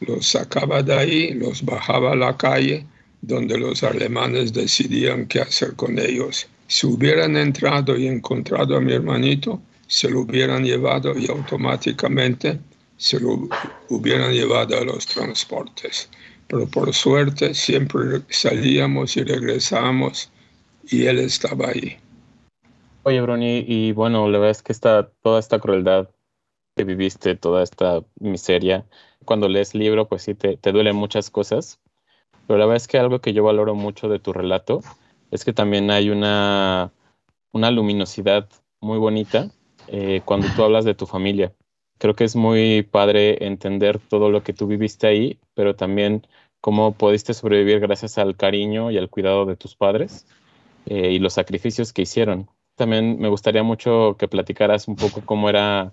los 0.00 0.26
sacaba 0.26 0.82
de 0.82 0.94
ahí, 0.94 1.34
los 1.34 1.64
bajaba 1.64 2.12
a 2.12 2.16
la 2.16 2.36
calle, 2.36 2.86
donde 3.20 3.56
los 3.56 3.82
alemanes 3.82 4.52
decidían 4.52 5.26
qué 5.26 5.40
hacer 5.40 5.74
con 5.74 5.98
ellos. 5.98 6.48
Si 6.66 6.86
hubieran 6.86 7.36
entrado 7.36 7.96
y 7.96 8.06
encontrado 8.08 8.76
a 8.76 8.80
mi 8.80 8.92
hermanito, 8.92 9.60
se 9.86 10.10
lo 10.10 10.20
hubieran 10.20 10.64
llevado 10.64 11.16
y 11.16 11.30
automáticamente 11.30 12.58
se 12.96 13.20
lo 13.20 13.48
hubieran 13.88 14.32
llevado 14.32 14.78
a 14.78 14.84
los 14.84 15.06
transportes. 15.06 16.08
Pero 16.48 16.66
por 16.66 16.92
suerte 16.94 17.54
siempre 17.54 18.22
salíamos 18.30 19.16
y 19.16 19.22
regresábamos 19.22 20.30
y 20.88 21.04
él 21.04 21.18
estaba 21.18 21.68
ahí. 21.68 21.96
Oye, 23.04 23.20
Bruni, 23.20 23.64
y 23.66 23.92
bueno, 23.92 24.28
la 24.28 24.38
verdad 24.38 24.50
es 24.50 24.62
que 24.62 24.72
está 24.72 25.10
toda 25.22 25.40
esta 25.40 25.58
crueldad 25.58 26.10
que 26.76 26.84
viviste, 26.84 27.36
toda 27.36 27.62
esta 27.62 28.04
miseria, 28.20 28.86
cuando 29.24 29.48
lees 29.48 29.74
libro, 29.74 30.08
pues 30.08 30.22
sí, 30.22 30.34
te, 30.34 30.56
te 30.56 30.72
duelen 30.72 30.96
muchas 30.96 31.30
cosas, 31.30 31.80
pero 32.46 32.58
la 32.58 32.66
verdad 32.66 32.76
es 32.76 32.88
que 32.88 32.98
algo 32.98 33.20
que 33.20 33.32
yo 33.32 33.44
valoro 33.44 33.74
mucho 33.74 34.08
de 34.08 34.18
tu 34.18 34.32
relato 34.32 34.80
es 35.30 35.44
que 35.44 35.52
también 35.52 35.90
hay 35.90 36.10
una, 36.10 36.92
una 37.52 37.70
luminosidad 37.70 38.48
muy 38.80 38.98
bonita 38.98 39.50
eh, 39.88 40.22
cuando 40.24 40.46
tú 40.54 40.62
hablas 40.62 40.84
de 40.84 40.94
tu 40.94 41.06
familia 41.06 41.52
creo 42.02 42.16
que 42.16 42.24
es 42.24 42.34
muy 42.34 42.82
padre 42.82 43.46
entender 43.46 44.00
todo 44.00 44.28
lo 44.28 44.42
que 44.42 44.52
tú 44.52 44.66
viviste 44.66 45.06
ahí, 45.06 45.38
pero 45.54 45.76
también 45.76 46.26
cómo 46.60 46.94
pudiste 46.94 47.32
sobrevivir 47.32 47.78
gracias 47.78 48.18
al 48.18 48.36
cariño 48.36 48.90
y 48.90 48.98
al 48.98 49.08
cuidado 49.08 49.46
de 49.46 49.54
tus 49.54 49.76
padres 49.76 50.26
eh, 50.86 51.12
y 51.12 51.20
los 51.20 51.34
sacrificios 51.34 51.92
que 51.92 52.02
hicieron. 52.02 52.50
También 52.76 53.18
me 53.18 53.28
gustaría 53.28 53.62
mucho 53.62 54.16
que 54.18 54.28
platicaras 54.28 54.88
un 54.88 54.96
poco 54.96 55.22
cómo 55.24 55.48
era, 55.48 55.92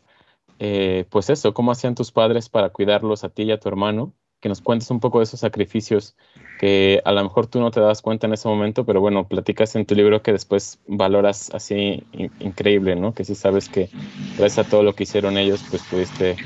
eh, 0.59 1.05
pues 1.09 1.29
eso, 1.29 1.53
cómo 1.53 1.71
hacían 1.71 1.95
tus 1.95 2.11
padres 2.11 2.49
para 2.49 2.69
cuidarlos 2.69 3.23
a 3.23 3.29
ti 3.29 3.43
y 3.43 3.51
a 3.51 3.59
tu 3.59 3.69
hermano, 3.69 4.13
que 4.39 4.49
nos 4.49 4.61
cuentes 4.61 4.89
un 4.89 4.99
poco 4.99 5.19
de 5.19 5.25
esos 5.25 5.41
sacrificios 5.41 6.15
que 6.59 7.01
a 7.03 7.11
lo 7.11 7.23
mejor 7.23 7.47
tú 7.47 7.59
no 7.59 7.71
te 7.71 7.79
das 7.79 8.01
cuenta 8.01 8.27
en 8.27 8.33
ese 8.33 8.47
momento, 8.47 8.85
pero 8.85 9.01
bueno, 9.01 9.27
platicas 9.27 9.75
en 9.75 9.85
tu 9.85 9.95
libro 9.95 10.21
que 10.21 10.31
después 10.31 10.79
valoras 10.87 11.53
así 11.53 12.03
increíble, 12.39 12.95
¿no? 12.95 13.13
Que 13.13 13.25
sí 13.25 13.35
sabes 13.35 13.69
que 13.69 13.89
gracias 14.37 14.65
a 14.65 14.69
todo 14.69 14.83
lo 14.83 14.93
que 14.93 15.03
hicieron 15.03 15.37
ellos, 15.37 15.63
pues 15.69 15.81
pudiste 15.83 16.37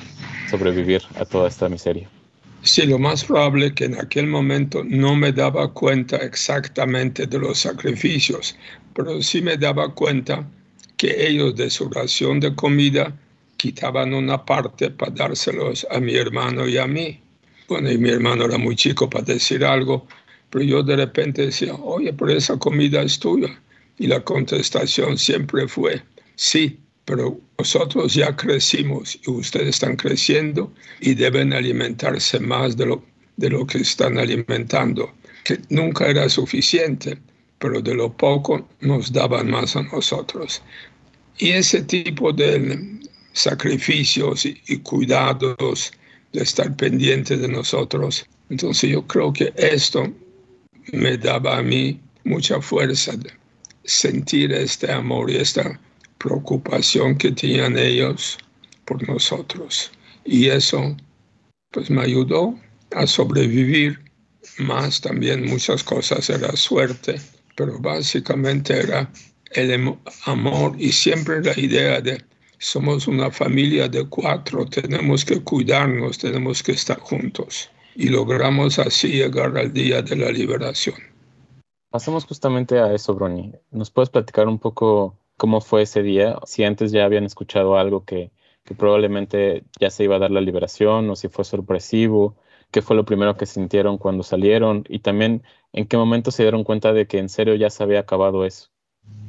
sobrevivir 0.49 1.03
a 1.19 1.25
toda 1.25 1.47
esta 1.47 1.69
miseria. 1.69 2.09
Sí, 2.63 2.86
lo 2.86 2.98
más 2.98 3.25
probable 3.25 3.74
que 3.75 3.86
en 3.86 4.00
aquel 4.00 4.25
momento 4.25 4.84
no 4.86 5.15
me 5.15 5.34
daba 5.34 5.72
cuenta 5.74 6.15
exactamente 6.17 7.27
de 7.27 7.38
los 7.38 7.60
sacrificios, 7.60 8.55
pero 8.96 9.22
sí 9.22 9.41
me 9.41 9.58
daba 9.58 9.93
cuenta 9.93 10.50
que 10.96 11.27
ellos 11.27 11.55
de 11.55 11.70
su 11.70 11.89
ración 11.89 12.39
de 12.39 12.55
comida 12.55 13.13
quitaban 13.58 14.13
una 14.13 14.46
parte 14.46 14.89
para 14.89 15.12
dárselos 15.12 15.86
a 15.91 16.00
mi 16.00 16.15
hermano 16.15 16.67
y 16.67 16.77
a 16.77 16.88
mí. 16.88 17.20
Bueno, 17.67 17.91
y 17.91 17.98
mi 17.98 18.10
hermano 18.10 18.46
era 18.46 18.58
muy 18.58 18.75
chico 18.77 19.10
para 19.10 19.25
decir 19.25 19.65
algo, 19.65 20.08
pero 20.50 20.63
yo 20.63 20.84
de 20.84 20.96
repente 20.96 21.46
decía, 21.48 21.74
oye, 21.75 22.13
pero 22.13 22.32
esa 22.32 22.58
comida 22.58 23.01
es 23.01 23.20
tuya. 23.20 23.50
Y 23.98 24.08
la 24.08 24.24
contestación 24.24 25.17
siempre 25.17 25.67
fue, 25.67 26.01
sí, 26.36 26.79
pero 27.05 27.39
nosotros 27.57 28.13
ya 28.13 28.36
crecimos 28.36 29.19
y 29.25 29.29
ustedes 29.29 29.69
están 29.69 29.95
creciendo 29.95 30.74
y 31.01 31.13
deben 31.15 31.53
alimentarse 31.53 32.39
más 32.39 32.77
de 32.77 32.86
lo, 32.86 33.03
de 33.38 33.50
lo 33.50 33.65
que 33.67 33.79
están 33.79 34.17
alimentando, 34.17 35.13
que 35.43 35.60
nunca 35.69 36.07
era 36.07 36.29
suficiente, 36.29 37.17
pero 37.60 37.81
de 37.81 37.93
lo 37.93 38.15
poco 38.15 38.67
nos 38.81 39.12
daban 39.12 39.50
más 39.50 39.75
a 39.75 39.83
nosotros. 39.83 40.62
Y 41.38 41.50
ese 41.50 41.81
tipo 41.81 42.31
de 42.31 43.00
sacrificios 43.33 44.45
y 44.45 44.77
cuidados 44.77 45.91
de 46.31 46.41
estar 46.41 46.75
pendiente 46.75 47.38
de 47.38 47.48
nosotros. 47.48 48.25
Entonces 48.50 48.91
yo 48.91 49.05
creo 49.07 49.31
que 49.31 49.53
esto 49.55 50.12
me 50.91 51.17
daba 51.17 51.57
a 51.57 51.63
mí 51.63 52.00
mucha 52.24 52.62
fuerza 52.62 53.13
de 53.15 53.31
sentir 53.83 54.51
este 54.51 54.91
amor 54.91 55.29
y 55.29 55.38
esta 55.38 55.79
preocupación 56.17 57.17
que 57.17 57.32
tenían 57.32 57.77
ellos 57.77 58.38
por 58.86 59.08
nosotros. 59.08 59.91
Y 60.25 60.48
eso 60.48 60.96
pues 61.72 61.89
me 61.89 62.01
ayudó 62.01 62.58
a 62.91 63.08
sobrevivir. 63.08 64.00
Más 64.58 65.01
también 65.01 65.46
muchas 65.46 65.84
cosas 65.84 66.29
era 66.29 66.55
suerte, 66.55 67.20
pero 67.55 67.79
básicamente 67.79 68.77
era 68.77 69.10
el 69.51 69.98
amor 70.25 70.75
y 70.77 70.91
siempre 70.91 71.41
la 71.41 71.58
idea 71.58 72.01
de 72.01 72.24
somos 72.63 73.08
una 73.08 73.29
familia 73.29 73.89
de 73.89 74.08
cuatro, 74.08 74.65
tenemos 74.65 75.25
que 75.25 75.41
cuidarnos, 75.43 76.17
tenemos 76.17 76.63
que 76.63 76.72
estar 76.72 77.00
juntos. 77.00 77.70
Y 77.96 78.08
logramos 78.08 78.79
así 78.79 79.10
llegar 79.10 79.58
al 79.58 79.74
día 79.74 80.01
de 80.01 80.15
la 80.15 80.32
liberación. 80.32 80.96
Pasamos 81.89 82.25
justamente 82.25 82.79
a 82.79 82.93
eso, 82.93 83.13
Brony. 83.13 83.51
¿Nos 83.70 83.91
puedes 83.91 84.10
platicar 84.10 84.48
un 84.48 84.60
poco 84.60 85.20
cómo 85.43 85.59
fue 85.59 85.81
ese 85.81 86.01
día? 86.03 86.39
Si 86.45 86.63
antes 86.63 86.93
ya 86.93 87.03
habían 87.03 87.25
escuchado 87.25 87.77
algo 87.77 88.05
que, 88.05 88.31
que 88.63 88.75
probablemente 88.75 89.65
ya 89.77 89.89
se 89.89 90.05
iba 90.05 90.15
a 90.15 90.19
dar 90.19 90.31
la 90.31 90.39
liberación 90.39 91.09
o 91.09 91.17
si 91.17 91.27
fue 91.27 91.43
sorpresivo, 91.43 92.38
qué 92.71 92.81
fue 92.81 92.95
lo 92.95 93.03
primero 93.03 93.35
que 93.35 93.45
sintieron 93.45 93.97
cuando 93.97 94.23
salieron 94.23 94.85
y 94.88 95.00
también 95.00 95.43
en 95.73 95.85
qué 95.85 95.97
momento 95.97 96.31
se 96.31 96.43
dieron 96.43 96.63
cuenta 96.63 96.93
de 96.93 97.07
que 97.07 97.17
en 97.17 97.27
serio 97.27 97.55
ya 97.55 97.69
se 97.69 97.83
había 97.83 98.00
acabado 98.00 98.45
eso. 98.45 98.69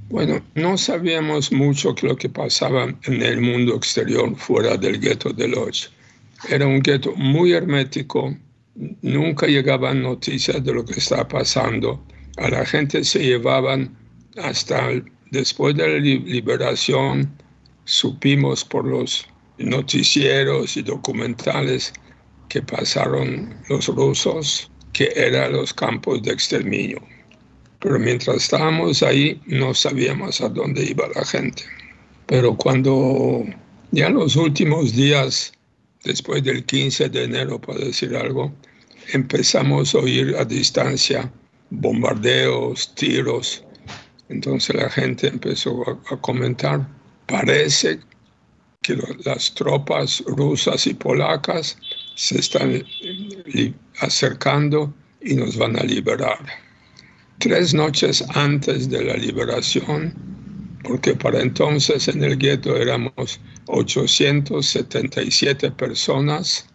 Bueno, 0.09 0.41
no 0.55 0.79
sabíamos 0.79 1.51
mucho 1.51 1.97
lo 2.03 2.15
que 2.15 2.29
pasaba 2.29 2.85
en 2.85 3.21
el 3.21 3.41
mundo 3.41 3.75
exterior 3.75 4.37
fuera 4.37 4.77
del 4.77 5.01
gueto 5.01 5.33
de 5.33 5.49
Lodz. 5.49 5.91
Era 6.49 6.65
un 6.65 6.79
gueto 6.79 7.13
muy 7.17 7.55
hermético, 7.55 8.37
nunca 9.03 9.49
llegaban 9.49 10.01
noticias 10.01 10.63
de 10.63 10.75
lo 10.75 10.85
que 10.85 11.01
estaba 11.01 11.27
pasando. 11.27 12.07
A 12.37 12.49
la 12.51 12.65
gente 12.65 13.03
se 13.03 13.19
llevaban 13.19 13.97
hasta 14.37 14.91
después 15.31 15.77
de 15.77 15.89
la 15.89 15.99
liberación, 15.99 17.31
supimos 17.85 18.65
por 18.65 18.85
los 18.85 19.27
noticieros 19.59 20.77
y 20.77 20.83
documentales 20.83 21.93
que 22.49 22.63
pasaron 22.63 23.55
los 23.69 23.87
rusos, 23.89 24.71
que 24.93 25.13
eran 25.17 25.53
los 25.53 25.75
campos 25.75 26.23
de 26.23 26.33
exterminio 26.33 27.01
pero 27.85 27.99
mientras 27.99 28.37
estábamos 28.37 29.03
ahí 29.03 29.39
no 29.45 29.75
sabíamos 29.75 30.41
a 30.41 30.49
dónde 30.49 30.83
iba 30.87 31.07
la 31.15 31.23
gente. 31.23 31.65
Pero 32.25 32.57
cuando 32.57 33.45
ya 33.91 34.09
los 34.09 34.37
últimos 34.37 34.97
días, 34.97 35.53
después 36.03 36.43
del 36.43 36.65
15 36.65 37.11
de 37.11 37.25
enero, 37.25 37.61
para 37.61 37.81
decir 37.81 38.17
algo, 38.17 38.51
empezamos 39.13 39.95
a 39.95 39.99
oír 39.99 40.35
a 40.39 40.47
distancia 40.47 41.31
bombardeos, 41.69 42.95
tiros, 42.95 43.63
Entonces 44.29 44.77
la 44.77 44.91
gente 44.91 45.29
empezó 45.29 45.83
a, 45.89 45.97
comentar, 46.21 46.87
parece 47.27 48.01
que 48.83 48.99
las 49.25 49.55
tropas 49.55 50.23
rusas 50.27 50.87
y 50.87 50.93
polacas 50.95 51.79
se 52.15 52.39
están 52.39 52.85
acercando 54.01 54.95
y 55.21 55.35
nos 55.35 55.57
van 55.57 55.77
a 55.79 55.83
liberar. 55.83 56.39
Tres 57.39 57.75
noches 57.75 58.25
antes 58.35 58.89
de 58.89 59.05
la 59.05 59.17
liberación, 59.17 60.15
porque 60.83 61.15
para 61.15 61.41
entonces 61.41 62.09
en 62.09 62.23
el 62.23 62.39
gueto 62.39 62.77
éramos 62.77 63.41
877 63.67 65.71
personas 65.73 66.67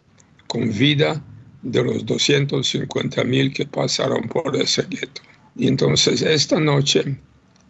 con 0.48 0.72
vida 0.72 1.24
de 1.62 1.84
los 1.84 2.06
250 2.06 3.24
mil 3.24 3.54
que 3.54 3.66
pasaron 3.66 4.28
por 4.28 4.56
ese 4.56 4.84
gueto. 4.90 5.22
Y 5.56 5.68
entonces 5.68 6.22
esta 6.22 6.60
noche, 6.60 7.20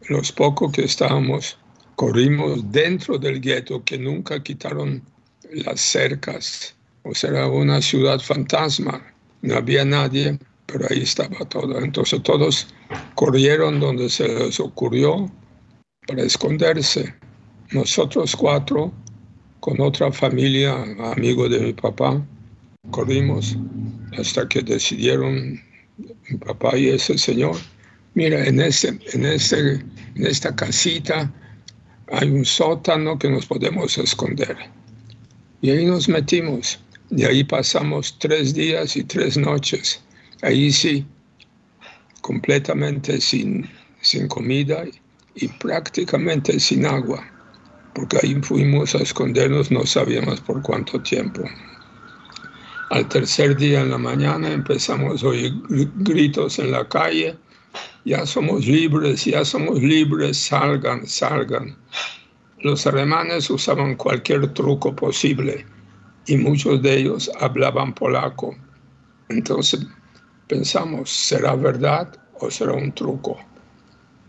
los 0.07 0.31
pocos 0.31 0.71
que 0.71 0.83
estábamos, 0.83 1.57
corrimos 1.95 2.71
dentro 2.71 3.17
del 3.17 3.41
gueto 3.41 3.83
que 3.83 3.97
nunca 3.97 4.41
quitaron 4.41 5.03
las 5.51 5.81
cercas. 5.81 6.75
O 7.03 7.13
sea, 7.13 7.31
era 7.31 7.47
una 7.47 7.81
ciudad 7.81 8.19
fantasma. 8.19 9.03
No 9.41 9.55
había 9.55 9.85
nadie, 9.85 10.39
pero 10.65 10.85
ahí 10.89 11.01
estaba 11.01 11.37
todo. 11.49 11.79
Entonces 11.79 12.21
todos 12.23 12.67
corrieron 13.15 13.79
donde 13.79 14.09
se 14.09 14.27
les 14.27 14.59
ocurrió 14.59 15.31
para 16.07 16.23
esconderse. 16.23 17.13
Nosotros 17.71 18.35
cuatro, 18.35 18.91
con 19.59 19.79
otra 19.81 20.11
familia, 20.11 20.75
amigo 21.11 21.47
de 21.49 21.59
mi 21.59 21.73
papá, 21.73 22.25
corrimos 22.91 23.57
hasta 24.17 24.47
que 24.47 24.61
decidieron 24.61 25.61
mi 25.97 26.37
papá 26.37 26.77
y 26.77 26.89
ese 26.89 27.17
señor, 27.17 27.55
mira, 28.13 28.45
en, 28.45 28.59
este, 28.59 28.99
en, 29.13 29.25
este, 29.25 29.73
en 30.15 30.25
esta 30.25 30.55
casita 30.55 31.31
hay 32.11 32.29
un 32.29 32.45
sótano 32.45 33.17
que 33.17 33.29
nos 33.29 33.45
podemos 33.45 33.97
esconder. 33.97 34.57
Y 35.61 35.71
ahí 35.71 35.85
nos 35.85 36.07
metimos. 36.09 36.79
Y 37.11 37.23
ahí 37.23 37.43
pasamos 37.43 38.17
tres 38.19 38.53
días 38.53 38.95
y 38.95 39.03
tres 39.03 39.37
noches. 39.37 40.01
Ahí 40.41 40.71
sí, 40.71 41.05
completamente 42.21 43.19
sin, 43.19 43.69
sin 44.01 44.27
comida 44.27 44.83
y 45.35 45.47
prácticamente 45.47 46.59
sin 46.59 46.85
agua, 46.85 47.25
porque 47.93 48.19
ahí 48.21 48.35
fuimos 48.41 48.95
a 48.95 48.99
escondernos, 48.99 49.71
no 49.71 49.85
sabíamos 49.85 50.41
por 50.41 50.61
cuánto 50.61 51.01
tiempo. 51.01 51.41
Al 52.89 53.07
tercer 53.07 53.55
día 53.55 53.81
en 53.81 53.91
la 53.91 53.97
mañana 53.97 54.51
empezamos 54.51 55.23
a 55.23 55.27
oír 55.27 55.53
gritos 55.97 56.59
en 56.59 56.71
la 56.71 56.87
calle, 56.87 57.37
ya 58.05 58.25
somos 58.25 58.65
libres, 58.65 59.25
ya 59.25 59.43
somos 59.45 59.81
libres, 59.81 60.37
salgan, 60.37 61.05
salgan. 61.05 61.75
Los 62.61 62.85
alemanes 62.87 63.49
usaban 63.49 63.95
cualquier 63.95 64.53
truco 64.53 64.95
posible 64.95 65.65
y 66.25 66.37
muchos 66.37 66.81
de 66.81 66.99
ellos 66.99 67.31
hablaban 67.39 67.93
polaco. 67.93 68.55
Entonces 69.29 69.85
pensamos, 70.47 71.09
¿será 71.09 71.55
verdad 71.55 72.09
o 72.39 72.49
será 72.49 72.73
un 72.73 72.91
truco? 72.93 73.37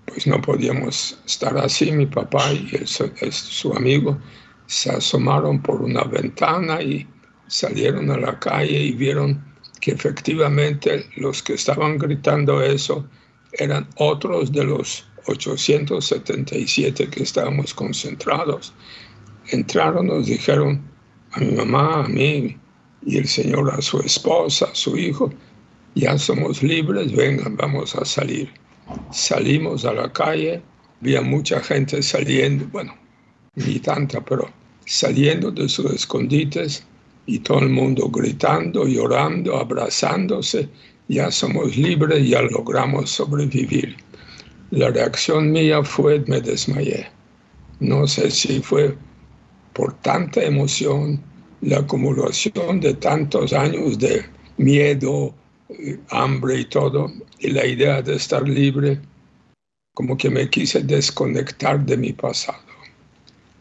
Pues 0.07 0.27
no 0.27 0.41
podíamos 0.41 1.19
estar 1.27 1.57
así. 1.59 1.91
Mi 1.93 2.07
papá 2.07 2.53
y 2.53 2.71
su 2.87 3.73
amigo 3.73 4.19
se 4.67 4.91
asomaron 4.91 5.63
por 5.63 5.83
una 5.83 6.05
ventana 6.05 6.83
y 6.83 7.07
salieron 7.47 8.11
a 8.11 8.17
la 8.17 8.39
calle 8.39 8.81
y 8.81 8.93
vieron 8.93 9.43
que 9.81 9.93
efectivamente 9.93 11.09
los 11.17 11.43
que 11.43 11.55
estaban 11.55 11.99
gritando 11.99 12.63
eso 12.63 13.09
eran 13.53 13.89
otros 13.97 14.53
de 14.53 14.65
los 14.65 15.07
877 15.27 17.09
que 17.09 17.23
estábamos 17.23 17.75
concentrados. 17.75 18.73
Entraron, 19.49 20.07
nos 20.07 20.27
dijeron 20.27 20.83
a 21.33 21.41
mi 21.41 21.53
mamá, 21.53 22.05
a 22.05 22.09
mí 22.09 22.57
y 23.07 23.17
el 23.17 23.27
Señor 23.27 23.73
a 23.73 23.81
su 23.81 23.99
esposa, 24.01 24.67
a 24.67 24.75
su 24.75 24.97
hijo, 24.97 25.33
ya 25.95 26.19
somos 26.19 26.63
libres, 26.63 27.13
vengan, 27.13 27.57
vamos 27.57 27.95
a 27.97 28.05
salir. 28.05 28.53
Salimos 29.11 29.85
a 29.85 29.93
la 29.93 30.13
calle, 30.13 30.63
había 31.01 31.23
mucha 31.23 31.61
gente 31.61 32.03
saliendo, 32.03 32.67
bueno, 32.67 32.95
ni 33.55 33.79
tanta, 33.81 34.21
pero 34.25 34.49
saliendo 34.87 35.51
de 35.51 35.69
sus 35.69 35.93
escondites 35.93 36.85
y 37.27 37.39
todo 37.41 37.61
el 37.61 37.71
mundo 37.71 38.09
gritando, 38.09 38.87
llorando, 38.87 39.57
abrazándose, 39.57 40.69
ya 41.11 41.31
somos 41.31 41.77
libres, 41.77 42.29
ya 42.29 42.43
logramos 42.43 43.11
sobrevivir. 43.11 43.97
La 44.71 44.91
reacción 44.91 45.51
mía 45.51 45.83
fue, 45.83 46.21
me 46.27 46.41
desmayé. 46.41 47.09
No 47.81 48.07
sé 48.07 48.31
si 48.31 48.61
fue 48.61 48.97
por 49.73 49.93
tanta 50.01 50.43
emoción, 50.45 51.21
la 51.63 51.79
acumulación 51.79 52.81
de 52.81 52.95
tantos 52.95 53.53
años 53.53 53.99
de 53.99 54.25
miedo, 54.57 55.35
hambre 56.11 56.61
y 56.61 56.65
todo, 56.67 57.13
y 57.41 57.49
la 57.51 57.67
idea 57.67 58.01
de 58.03 58.15
estar 58.15 58.49
libre, 58.49 59.01
como 59.95 60.17
que 60.17 60.31
me 60.31 60.49
quise 60.49 60.81
desconectar 60.83 61.85
de 61.85 61.97
mi 61.97 62.13
pasado. 62.13 62.59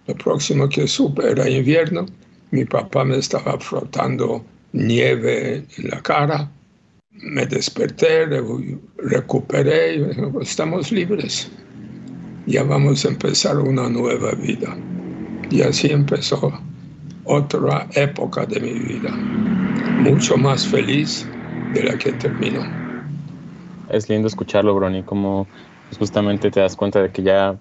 Lo 0.08 0.16
próximo 0.16 0.70
que 0.70 0.88
supe 0.88 1.32
era 1.32 1.50
invierno 1.50 2.06
mi 2.52 2.66
papá 2.66 3.06
me 3.06 3.18
estaba 3.18 3.60
frotando 3.60 4.44
nieve 4.74 5.66
en 5.78 5.90
la 5.90 6.02
cara. 6.02 6.52
Me 7.22 7.46
desperté, 7.46 8.28
recuperé 8.98 10.14
pues, 10.32 10.50
estamos 10.50 10.92
libres. 10.92 11.52
Ya 12.46 12.64
vamos 12.64 13.06
a 13.06 13.10
empezar 13.10 13.58
una 13.58 13.90
nueva 13.90 14.32
vida. 14.32 14.76
Y 15.52 15.62
así 15.62 15.88
empezó 15.88 16.54
otra 17.26 17.88
época 17.94 18.46
de 18.46 18.60
mi 18.60 18.74
vida, 18.74 19.12
mucho 20.02 20.38
más 20.38 20.66
feliz 20.66 21.28
de 21.74 21.84
la 21.84 21.98
que 21.98 22.12
terminó. 22.14 22.64
Es 23.92 24.10
lindo 24.10 24.28
escucharlo, 24.28 24.74
Brony, 24.76 25.04
como 25.04 25.48
justamente 25.98 26.50
te 26.52 26.60
das 26.60 26.76
cuenta 26.76 27.02
de 27.02 27.12
que 27.12 27.24
ya 27.24 27.58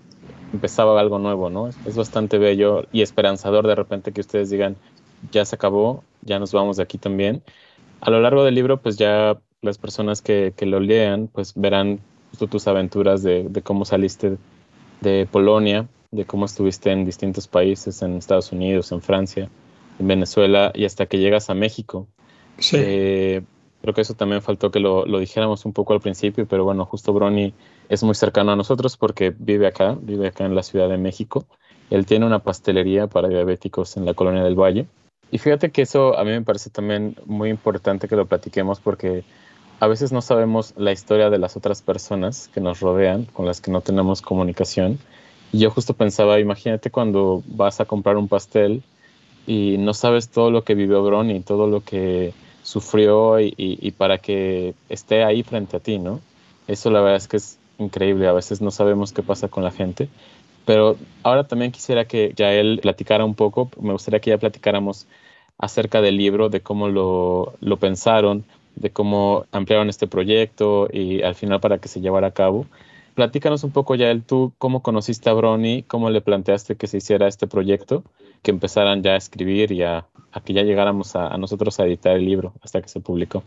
empezaba 0.52 1.00
algo 1.00 1.18
nuevo, 1.18 1.50
¿no? 1.50 1.68
Es 1.68 1.96
bastante 1.96 2.38
bello 2.38 2.86
y 2.92 3.02
esperanzador 3.02 3.66
de 3.66 3.74
repente 3.74 4.12
que 4.12 4.20
ustedes 4.20 4.50
digan, 4.50 4.76
ya 5.32 5.44
se 5.44 5.56
acabó, 5.56 6.04
ya 6.22 6.38
nos 6.38 6.52
vamos 6.52 6.76
de 6.76 6.84
aquí 6.84 6.98
también. 6.98 7.42
A 8.00 8.10
lo 8.10 8.20
largo 8.20 8.44
del 8.44 8.54
libro, 8.54 8.80
pues 8.80 8.96
ya 8.96 9.38
las 9.62 9.78
personas 9.78 10.22
que, 10.22 10.52
que 10.56 10.66
lo 10.66 10.80
lean, 10.80 11.28
pues 11.28 11.52
verán 11.56 12.00
tus 12.50 12.68
aventuras 12.68 13.22
de, 13.22 13.48
de, 13.48 13.62
cómo 13.62 13.84
saliste 13.84 14.36
de 15.00 15.26
Polonia, 15.30 15.88
de 16.10 16.24
cómo 16.24 16.44
estuviste 16.44 16.90
en 16.90 17.04
distintos 17.04 17.48
países, 17.48 18.02
en 18.02 18.16
Estados 18.16 18.52
Unidos, 18.52 18.92
en 18.92 19.02
Francia, 19.02 19.48
en 19.98 20.06
Venezuela 20.06 20.70
y 20.74 20.84
hasta 20.84 21.06
que 21.06 21.18
llegas 21.18 21.50
a 21.50 21.54
México. 21.54 22.06
Sí. 22.58 22.76
Eh, 22.78 23.42
creo 23.82 23.94
que 23.94 24.02
eso 24.02 24.14
también 24.14 24.42
faltó 24.42 24.70
que 24.70 24.80
lo, 24.80 25.06
lo, 25.06 25.18
dijéramos 25.18 25.64
un 25.64 25.72
poco 25.72 25.92
al 25.92 26.00
principio, 26.00 26.46
pero 26.46 26.64
bueno, 26.64 26.84
justo 26.84 27.12
Brony 27.12 27.52
es 27.88 28.02
muy 28.02 28.14
cercano 28.14 28.52
a 28.52 28.56
nosotros 28.56 28.96
porque 28.96 29.34
vive 29.36 29.66
acá, 29.66 29.96
vive 30.00 30.28
acá 30.28 30.44
en 30.44 30.54
la 30.54 30.62
Ciudad 30.62 30.88
de 30.88 30.98
México. 30.98 31.46
Él 31.90 32.06
tiene 32.06 32.26
una 32.26 32.40
pastelería 32.40 33.06
para 33.06 33.28
diabéticos 33.28 33.96
en 33.96 34.04
la 34.04 34.14
colonia 34.14 34.44
del 34.44 34.54
Valle. 34.54 34.86
Y 35.30 35.38
fíjate 35.38 35.70
que 35.70 35.82
eso 35.82 36.16
a 36.16 36.24
mí 36.24 36.30
me 36.30 36.42
parece 36.42 36.70
también 36.70 37.16
muy 37.26 37.50
importante 37.50 38.08
que 38.08 38.16
lo 38.16 38.26
platiquemos 38.26 38.80
porque 38.80 39.24
a 39.80 39.86
veces 39.86 40.12
no 40.12 40.22
sabemos 40.22 40.74
la 40.76 40.92
historia 40.92 41.30
de 41.30 41.38
las 41.38 41.56
otras 41.56 41.82
personas 41.82 42.48
que 42.48 42.60
nos 42.60 42.80
rodean, 42.80 43.24
con 43.26 43.46
las 43.46 43.60
que 43.60 43.70
no 43.70 43.80
tenemos 43.80 44.22
comunicación. 44.22 44.98
Y 45.52 45.60
yo 45.60 45.70
justo 45.70 45.94
pensaba, 45.94 46.40
imagínate 46.40 46.90
cuando 46.90 47.42
vas 47.46 47.80
a 47.80 47.84
comprar 47.84 48.16
un 48.16 48.28
pastel 48.28 48.82
y 49.46 49.76
no 49.78 49.94
sabes 49.94 50.28
todo 50.28 50.50
lo 50.50 50.64
que 50.64 50.74
vivió 50.74 51.02
Brony, 51.02 51.40
todo 51.40 51.68
lo 51.68 51.82
que 51.82 52.34
sufrió 52.62 53.40
y, 53.40 53.54
y, 53.56 53.90
para 53.92 54.18
que 54.18 54.74
esté 54.90 55.24
ahí 55.24 55.42
frente 55.42 55.76
a 55.76 55.80
ti, 55.80 55.98
¿no? 55.98 56.20
Eso 56.66 56.90
la 56.90 57.00
verdad 57.00 57.16
es 57.16 57.28
que 57.28 57.38
es 57.38 57.58
increíble, 57.78 58.28
a 58.28 58.32
veces 58.32 58.60
no 58.60 58.70
sabemos 58.70 59.12
qué 59.12 59.22
pasa 59.22 59.48
con 59.48 59.64
la 59.64 59.70
gente, 59.70 60.10
pero 60.66 60.96
ahora 61.22 61.44
también 61.44 61.72
quisiera 61.72 62.04
que 62.04 62.34
ya 62.36 62.52
él 62.52 62.80
platicara 62.82 63.24
un 63.24 63.34
poco, 63.34 63.70
me 63.80 63.92
gustaría 63.92 64.20
que 64.20 64.30
ya 64.30 64.38
platicáramos 64.38 65.06
acerca 65.56 66.02
del 66.02 66.18
libro, 66.18 66.50
de 66.50 66.60
cómo 66.60 66.88
lo, 66.88 67.54
lo 67.60 67.78
pensaron, 67.78 68.44
de 68.80 68.90
cómo 68.90 69.46
ampliaron 69.52 69.88
este 69.88 70.06
proyecto 70.06 70.88
y 70.92 71.22
al 71.22 71.34
final 71.34 71.60
para 71.60 71.78
que 71.78 71.88
se 71.88 72.00
llevara 72.00 72.28
a 72.28 72.32
cabo. 72.32 72.66
Platícanos 73.14 73.64
un 73.64 73.72
poco 73.72 73.96
ya 73.96 74.10
él, 74.10 74.22
tú, 74.22 74.52
cómo 74.58 74.82
conociste 74.82 75.28
a 75.28 75.32
Brony, 75.32 75.82
cómo 75.86 76.10
le 76.10 76.20
planteaste 76.20 76.76
que 76.76 76.86
se 76.86 76.98
hiciera 76.98 77.26
este 77.26 77.48
proyecto, 77.48 78.04
que 78.42 78.52
empezaran 78.52 79.02
ya 79.02 79.14
a 79.14 79.16
escribir 79.16 79.72
y 79.72 79.82
a, 79.82 80.06
a 80.30 80.40
que 80.40 80.52
ya 80.52 80.62
llegáramos 80.62 81.16
a, 81.16 81.26
a, 81.26 81.36
nosotros 81.36 81.80
a 81.80 81.86
editar 81.86 82.14
el 82.14 82.24
libro 82.24 82.52
hasta 82.62 82.80
que 82.80 82.88
se 82.88 83.00
publicó. 83.00 83.42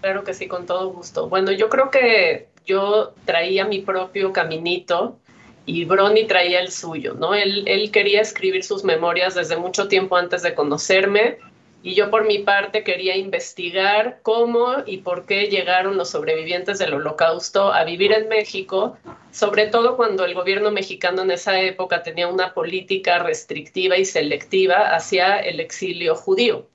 Claro 0.00 0.22
que 0.22 0.32
sí, 0.32 0.46
con 0.46 0.66
todo 0.66 0.90
gusto. 0.92 1.28
Bueno, 1.28 1.50
yo 1.50 1.68
creo 1.68 1.90
que 1.90 2.46
yo 2.66 3.14
traía 3.24 3.64
mi 3.64 3.80
propio 3.80 4.32
caminito 4.32 5.18
y 5.66 5.84
Brony 5.84 6.26
traía 6.28 6.60
el 6.60 6.70
suyo, 6.70 7.14
¿no? 7.14 7.34
Él, 7.34 7.64
él 7.66 7.90
quería 7.90 8.20
escribir 8.20 8.62
sus 8.62 8.84
memorias 8.84 9.34
desde 9.34 9.56
mucho 9.56 9.88
tiempo 9.88 10.16
antes 10.16 10.42
de 10.42 10.54
conocerme 10.54 11.38
y 11.82 11.94
yo 11.94 12.10
por 12.10 12.26
mi 12.26 12.40
parte 12.40 12.82
quería 12.82 13.16
investigar 13.16 14.20
cómo 14.22 14.82
y 14.84 14.98
por 14.98 15.26
qué 15.26 15.46
llegaron 15.46 15.96
los 15.96 16.10
sobrevivientes 16.10 16.78
del 16.78 16.94
holocausto 16.94 17.72
a 17.72 17.84
vivir 17.84 18.12
en 18.12 18.28
México, 18.28 18.96
sobre 19.30 19.68
todo 19.68 19.96
cuando 19.96 20.24
el 20.24 20.34
gobierno 20.34 20.72
mexicano 20.72 21.22
en 21.22 21.30
esa 21.30 21.60
época 21.60 22.02
tenía 22.02 22.26
una 22.28 22.52
política 22.52 23.20
restrictiva 23.20 23.96
y 23.96 24.04
selectiva 24.04 24.94
hacia 24.94 25.38
el 25.38 25.60
exilio 25.60 26.16
judío. 26.16 26.68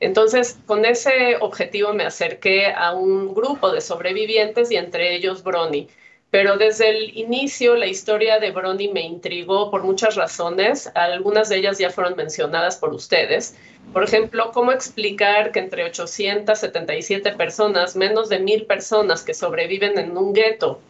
Entonces, 0.00 0.58
con 0.66 0.84
ese 0.84 1.36
objetivo 1.40 1.94
me 1.94 2.04
acerqué 2.04 2.66
a 2.66 2.92
un 2.92 3.34
grupo 3.34 3.70
de 3.70 3.80
sobrevivientes 3.80 4.70
y 4.70 4.76
entre 4.76 5.14
ellos 5.14 5.44
Brony 5.44 5.86
pero 6.32 6.56
desde 6.56 6.88
el 6.88 7.18
inicio 7.18 7.76
la 7.76 7.86
historia 7.86 8.38
de 8.38 8.52
Brony 8.52 8.88
me 8.90 9.02
intrigó 9.02 9.70
por 9.70 9.82
muchas 9.82 10.14
razones. 10.14 10.90
Algunas 10.94 11.50
de 11.50 11.58
ellas 11.58 11.76
ya 11.76 11.90
fueron 11.90 12.16
mencionadas 12.16 12.78
por 12.78 12.94
ustedes. 12.94 13.54
Por 13.92 14.02
ejemplo, 14.02 14.50
cómo 14.50 14.72
explicar 14.72 15.52
que 15.52 15.58
entre 15.58 15.84
877 15.84 17.32
personas, 17.32 17.96
menos 17.96 18.30
de 18.30 18.38
mil 18.38 18.64
personas 18.64 19.22
que 19.22 19.34
sobreviven 19.34 19.98
en 19.98 20.16
un 20.16 20.32
gueto, 20.32 20.80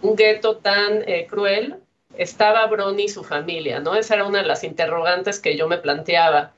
un 0.00 0.14
gueto 0.14 0.58
tan 0.58 1.02
eh, 1.08 1.26
cruel, 1.28 1.74
estaba 2.16 2.64
Brony 2.68 3.02
y 3.02 3.08
su 3.08 3.24
familia, 3.24 3.80
¿no? 3.80 3.96
Esa 3.96 4.14
era 4.14 4.26
una 4.28 4.42
de 4.42 4.46
las 4.46 4.62
interrogantes 4.62 5.40
que 5.40 5.56
yo 5.56 5.66
me 5.66 5.78
planteaba. 5.78 6.52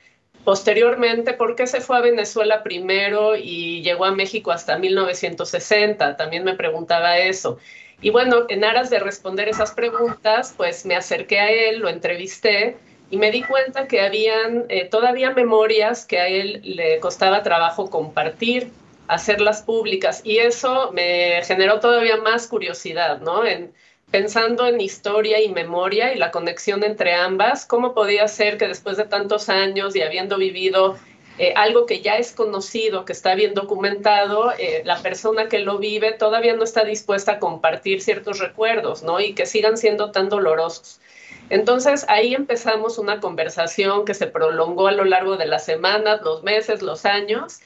Posteriormente, 0.45 1.33
¿por 1.33 1.57
qué 1.57 1.67
se 1.67 1.81
fue 1.81 1.97
a 1.97 2.03
Venezuela 2.03 2.63
primero 2.63 3.35
y 3.35 3.81
llegó 3.81 4.05
a 4.05 4.15
México 4.15 4.53
hasta 4.53 4.77
1960? 4.79 6.19
También 6.19 6.45
me 6.45 6.55
preguntaba 6.55 7.17
eso. 7.17 7.59
Y 8.03 8.11
bueno, 8.11 8.45
en 8.49 8.65
aras 8.65 8.91
de 8.91 8.99
responder 8.99 9.49
esas 9.49 9.73
preguntas, 9.73 10.55
pues 10.57 10.85
me 10.85 10.97
acerqué 10.97 11.41
a 11.41 11.51
él, 11.51 11.81
lo 11.81 11.89
entrevisté 11.89 12.77
y 13.11 13.17
me 13.17 13.31
di 13.31 13.43
cuenta 13.43 13.87
que 13.89 14.01
habían 14.01 14.65
eh, 14.69 14.87
todavía 14.87 15.31
memorias 15.31 16.05
que 16.05 16.19
a 16.19 16.29
él 16.29 16.61
le 16.63 16.99
costaba 17.01 17.43
trabajo 17.43 17.89
compartir, 17.89 18.71
hacerlas 19.09 19.63
públicas 19.63 20.21
y 20.25 20.39
eso 20.39 20.91
me 20.93 21.43
generó 21.45 21.81
todavía 21.81 22.17
más 22.19 22.49
curiosidad, 22.49 23.21
¿no? 23.21 23.47
En, 23.47 23.73
pensando 24.11 24.67
en 24.67 24.81
historia 24.81 25.43
y 25.43 25.49
memoria 25.49 26.13
y 26.13 26.19
la 26.19 26.31
conexión 26.31 26.85
entre 26.85 27.15
ambas, 27.15 27.67
¿cómo 27.67 27.95
podía 27.95 28.29
ser 28.29 28.59
que 28.59 28.69
después 28.69 28.97
de 28.97 29.05
tantos 29.05 29.49
años 29.49 29.97
y 29.97 30.03
habiendo 30.03 30.37
vivido 30.37 30.97
eh, 31.39 31.53
algo 31.55 31.85
que 31.85 32.01
ya 32.01 32.17
es 32.17 32.33
conocido, 32.33 33.05
que 33.05 33.13
está 33.13 33.35
bien 33.35 33.53
documentado, 33.53 34.53
eh, 34.59 34.83
la 34.85 34.99
persona 35.03 35.49
que 35.49 35.59
lo 35.59 35.79
vive 35.79 36.13
todavía 36.13 36.57
no 36.57 36.65
está 36.65 36.85
dispuesta 36.85 37.33
a 37.33 37.39
compartir 37.39 38.01
ciertos 38.01 38.39
recuerdos, 38.39 39.03
¿no? 39.03 39.21
Y 39.21 39.35
que 39.35 39.45
sigan 39.45 39.77
siendo 39.77 40.13
tan 40.13 40.31
dolorosos. 40.31 40.99
Entonces 41.51 42.07
ahí 42.09 42.35
empezamos 42.35 42.99
una 42.99 43.21
conversación 43.21 44.05
que 44.07 44.15
se 44.15 44.27
prolongó 44.27 44.89
a 44.89 44.93
lo 44.93 45.05
largo 45.05 45.37
de 45.37 45.47
las 45.47 45.65
semanas, 45.65 46.23
los 46.23 46.43
meses, 46.43 46.81
los 46.81 47.05
años. 47.05 47.61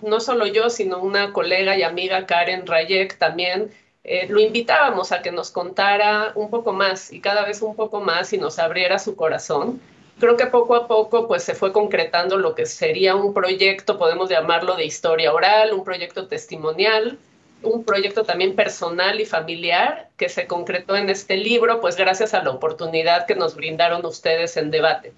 No 0.00 0.20
solo 0.20 0.46
yo, 0.46 0.70
sino 0.70 0.98
una 1.00 1.32
colega 1.34 1.76
y 1.76 1.82
amiga, 1.82 2.26
Karen 2.26 2.66
Rayek, 2.66 3.18
también 3.18 3.70
eh, 4.02 4.26
lo 4.28 4.40
invitábamos 4.40 5.12
a 5.12 5.20
que 5.20 5.30
nos 5.30 5.50
contara 5.50 6.32
un 6.34 6.48
poco 6.48 6.72
más 6.72 7.12
y 7.12 7.20
cada 7.20 7.44
vez 7.44 7.60
un 7.60 7.76
poco 7.76 8.00
más 8.00 8.32
y 8.32 8.38
nos 8.38 8.58
abriera 8.58 8.98
su 8.98 9.14
corazón 9.14 9.78
creo 10.20 10.36
que 10.36 10.46
poco 10.46 10.76
a 10.76 10.86
poco 10.86 11.26
pues 11.26 11.42
se 11.42 11.54
fue 11.54 11.72
concretando 11.72 12.36
lo 12.36 12.54
que 12.54 12.66
sería 12.66 13.16
un 13.16 13.34
proyecto, 13.34 13.98
podemos 13.98 14.30
llamarlo 14.30 14.76
de 14.76 14.84
historia 14.84 15.32
oral, 15.32 15.72
un 15.72 15.82
proyecto 15.82 16.28
testimonial, 16.28 17.18
un 17.62 17.84
proyecto 17.84 18.22
también 18.24 18.54
personal 18.54 19.20
y 19.20 19.26
familiar 19.26 20.10
que 20.16 20.28
se 20.28 20.46
concretó 20.46 20.94
en 20.96 21.10
este 21.10 21.36
libro, 21.36 21.80
pues 21.80 21.96
gracias 21.96 22.34
a 22.34 22.44
la 22.44 22.50
oportunidad 22.50 23.26
que 23.26 23.34
nos 23.34 23.56
brindaron 23.56 24.04
ustedes 24.06 24.56
en 24.56 24.70
debate. 24.70 25.12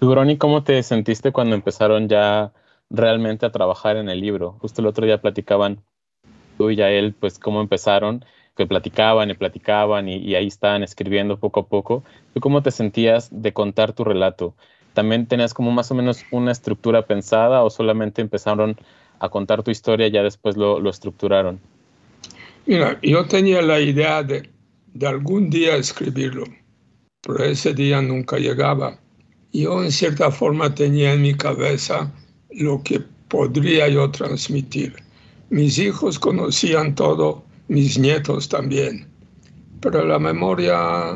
Brony, 0.00 0.36
¿cómo 0.36 0.62
te 0.62 0.82
sentiste 0.82 1.32
cuando 1.32 1.54
empezaron 1.54 2.08
ya 2.08 2.52
realmente 2.90 3.46
a 3.46 3.52
trabajar 3.52 3.96
en 3.96 4.08
el 4.08 4.20
libro? 4.20 4.56
Justo 4.60 4.80
el 4.80 4.86
otro 4.88 5.06
día 5.06 5.20
platicaban 5.20 5.82
tú 6.58 6.70
y 6.70 6.76
ya 6.76 6.90
él, 6.90 7.14
pues 7.18 7.38
cómo 7.38 7.60
empezaron 7.60 8.24
que 8.56 8.66
platicaban 8.66 9.30
y 9.30 9.34
platicaban 9.34 10.08
y, 10.08 10.34
ahí 10.34 10.46
estaban 10.46 10.82
escribiendo 10.82 11.38
poco 11.38 11.60
a 11.60 11.66
poco. 11.66 12.02
¿Tú 12.34 12.40
cómo 12.40 12.62
te 12.62 12.70
sentías 12.70 13.28
de 13.30 13.52
contar 13.52 13.92
tu 13.92 14.02
relato? 14.02 14.54
¿También 14.94 15.26
tenías 15.26 15.52
como 15.52 15.70
más 15.70 15.90
o 15.90 15.94
menos 15.94 16.24
una 16.30 16.52
estructura 16.52 17.06
pensada 17.06 17.62
o 17.62 17.70
solamente 17.70 18.22
empezaron 18.22 18.76
a 19.18 19.28
contar 19.28 19.62
tu 19.62 19.70
historia 19.70 20.06
y 20.06 20.10
ya 20.10 20.22
después 20.22 20.56
lo, 20.56 20.80
lo 20.80 20.88
estructuraron? 20.88 21.60
Mira, 22.64 22.98
yo 23.02 23.26
tenía 23.26 23.60
la 23.60 23.78
idea 23.78 24.22
de, 24.22 24.48
de 24.94 25.06
algún 25.06 25.50
día 25.50 25.76
escribirlo, 25.76 26.44
pero 27.20 27.44
ese 27.44 27.74
día 27.74 28.00
nunca 28.00 28.38
llegaba. 28.38 28.98
Yo 29.52 29.84
en 29.84 29.92
cierta 29.92 30.30
forma 30.30 30.74
tenía 30.74 31.12
en 31.12 31.22
mi 31.22 31.34
cabeza 31.34 32.10
lo 32.50 32.82
que 32.82 33.00
podría 33.28 33.88
yo 33.88 34.10
transmitir. 34.10 34.96
Mis 35.50 35.78
hijos 35.78 36.18
conocían 36.18 36.94
todo 36.94 37.45
mis 37.68 37.98
nietos 37.98 38.48
también. 38.48 39.06
Pero 39.80 40.04
la 40.04 40.18
memoria 40.18 41.14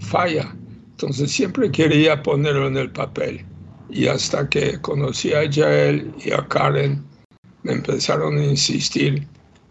falla, 0.00 0.54
entonces 0.92 1.30
siempre 1.30 1.70
quería 1.70 2.22
ponerlo 2.22 2.68
en 2.68 2.76
el 2.76 2.90
papel. 2.90 3.44
Y 3.90 4.06
hasta 4.06 4.48
que 4.48 4.80
conocí 4.80 5.32
a 5.32 5.44
Yael 5.44 6.12
y 6.24 6.32
a 6.32 6.46
Karen, 6.48 7.04
me 7.62 7.72
empezaron 7.72 8.38
a 8.38 8.44
insistir, 8.44 9.26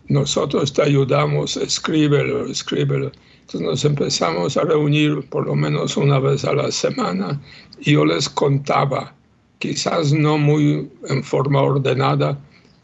nosotros 0.07 0.71
te 0.73 0.83
ayudamos, 0.83 1.57
escríbelo, 1.57 2.45
escríbelo. 2.45 3.11
Entonces 3.41 3.61
nos 3.61 3.85
empezamos 3.85 4.57
a 4.57 4.63
reunir 4.63 5.27
por 5.29 5.45
lo 5.45 5.55
menos 5.55 5.97
una 5.97 6.19
vez 6.19 6.45
a 6.45 6.53
la 6.53 6.71
semana 6.71 7.41
y 7.79 7.93
yo 7.93 8.05
les 8.05 8.29
contaba, 8.29 9.13
quizás 9.59 10.13
no 10.13 10.37
muy 10.37 10.89
en 11.07 11.23
forma 11.23 11.61
ordenada, 11.61 12.37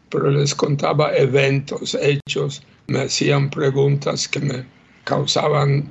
pero 0.08 0.30
les 0.30 0.54
contaba 0.54 1.14
eventos, 1.16 1.96
hechos 2.00 2.62
me 2.86 3.02
hacían 3.02 3.50
preguntas 3.50 4.28
que 4.28 4.40
me 4.40 4.66
causaban 5.04 5.88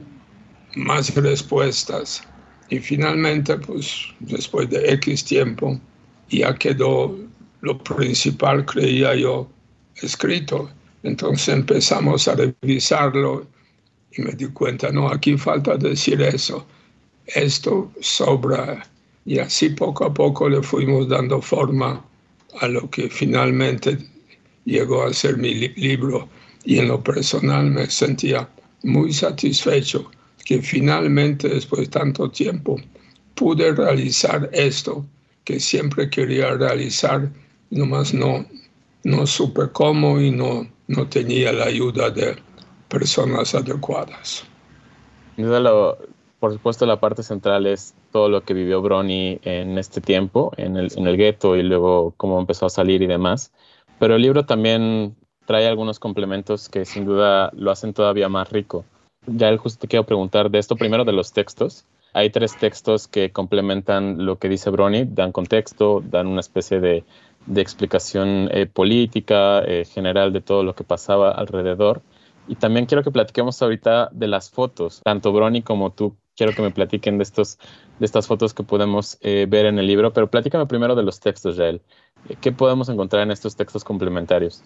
más 0.76 1.14
respuestas. 1.16 2.24
Y 2.70 2.80
finalmente, 2.80 3.58
pues 3.58 4.08
después 4.20 4.70
de 4.70 4.94
X 4.94 5.26
tiempo, 5.26 5.80
ya 6.30 6.56
quedó 6.56 7.18
lo 7.62 7.78
principal, 7.84 8.66
creía 8.66 9.16
yo, 9.16 9.50
escrito. 9.96 10.70
Entonces 11.04 11.50
empezamos 11.50 12.28
a 12.28 12.36
revisarlo 12.36 13.48
y 14.14 14.22
me 14.22 14.32
di 14.34 14.48
cuenta, 14.48 14.92
no, 14.92 15.10
aquí 15.10 15.38
falta 15.38 15.78
decir 15.78 16.22
eso, 16.22 16.66
esto 17.26 17.92
sobra. 18.02 18.86
Y 19.26 19.40
así 19.40 19.70
poco 19.70 20.06
a 20.06 20.14
poco 20.14 20.50
le 20.50 20.62
fuimos 20.64 21.08
dando 21.08 21.42
forma 21.42 22.04
a 22.60 22.68
lo 22.68 22.90
que 22.90 23.10
finalmente 23.10 23.98
llegó 24.66 25.04
a 25.04 25.14
ser 25.14 25.38
mi 25.38 25.54
libro 25.70 26.28
y 26.64 26.80
en 26.80 26.88
lo 26.88 27.04
personal 27.04 27.70
me 27.72 27.88
sentía 27.88 28.48
muy 28.84 29.14
satisfecho 29.14 30.10
que 30.46 30.62
finalmente 30.62 31.50
después 31.50 31.82
de 31.82 31.88
tanto 31.88 32.30
tiempo 32.30 32.78
pude 33.36 33.74
realizar 33.74 34.50
esto 34.54 35.06
que 35.44 35.60
siempre 35.60 36.10
quería 36.10 36.54
realizar, 36.56 37.30
nomás 37.70 38.14
no, 38.14 38.46
no 39.04 39.26
supe 39.26 39.70
cómo 39.72 40.20
y 40.20 40.32
no, 40.32 40.68
no 40.88 41.08
tenía 41.08 41.52
la 41.52 41.66
ayuda 41.66 42.10
de 42.10 42.36
personas 42.88 43.56
adecuadas. 43.56 44.44
por 46.40 46.54
supuesto, 46.54 46.86
la 46.86 47.00
parte 47.00 47.24
central 47.24 47.66
es 47.66 47.94
todo 48.12 48.30
lo 48.30 48.44
que 48.44 48.54
vivió 48.54 48.82
Brony 48.82 49.40
en 49.44 49.78
este 49.78 50.02
tiempo, 50.02 50.52
en 50.58 50.76
el, 50.78 50.92
en 50.96 51.08
el 51.08 51.18
gueto 51.18 51.56
y 51.56 51.64
luego 51.64 52.14
cómo 52.18 52.40
empezó 52.40 52.66
a 52.66 52.70
salir 52.70 53.02
y 53.02 53.08
demás. 53.08 53.52
Pero 54.00 54.16
el 54.16 54.22
libro 54.22 54.46
también 54.46 55.16
trae 55.52 55.68
algunos 55.68 56.00
complementos 56.00 56.70
que 56.70 56.86
sin 56.86 57.04
duda 57.04 57.52
lo 57.54 57.72
hacen 57.72 57.94
todavía 57.94 58.30
más 58.30 58.50
rico. 58.50 58.86
Ya 59.28 59.50
el 59.50 59.58
justo 59.58 59.82
te 59.82 59.90
quiero 59.90 60.06
preguntar 60.06 60.50
de 60.50 60.60
esto 60.60 60.78
primero 60.78 61.04
de 61.04 61.12
los 61.12 61.34
textos. 61.34 61.84
Hay 62.14 62.30
tres 62.30 62.58
textos 62.58 63.10
que 63.10 63.32
complementan 63.34 64.26
lo 64.26 64.40
que 64.40 64.48
dice 64.48 64.70
Brony, 64.70 65.04
dan 65.10 65.34
contexto, 65.34 66.02
dan 66.06 66.28
una 66.28 66.40
especie 66.40 66.80
de, 66.80 67.04
explicación 67.54 68.48
eh, 68.54 68.66
política 68.66 69.62
eh, 69.66 69.84
general 69.84 70.32
de 70.32 70.40
todo 70.40 70.64
lo 70.64 70.74
que 70.74 70.86
pasaba 70.86 71.32
alrededor. 71.32 72.02
Y 72.48 72.56
también 72.56 72.86
quiero 72.86 73.04
que 73.04 73.12
platiquemos 73.12 73.62
ahorita 73.62 74.08
de 74.14 74.28
las 74.28 74.50
fotos, 74.52 75.02
tanto 75.04 75.34
Brony 75.34 75.64
como 75.64 75.92
tú. 75.92 76.16
Quiero 76.38 76.54
que 76.54 76.62
me 76.62 76.72
platiquen 76.72 77.18
de, 77.18 77.24
estos, 77.24 77.60
de 78.00 78.06
estas 78.06 78.26
fotos 78.26 78.54
que 78.54 78.64
podemos 78.64 79.18
eh, 79.20 79.48
ver 79.50 79.66
en 79.66 79.80
el 79.80 79.88
libro, 79.88 80.14
pero 80.14 80.32
platícame 80.32 80.66
primero 80.66 80.96
de 80.96 81.04
los 81.04 81.20
textos, 81.20 81.58
Yael. 81.58 81.82
¿Qué 82.40 82.54
podemos 82.54 82.88
encontrar 82.88 83.24
en 83.24 83.32
estos 83.32 83.58
textos 83.58 83.84
complementarios? 83.84 84.64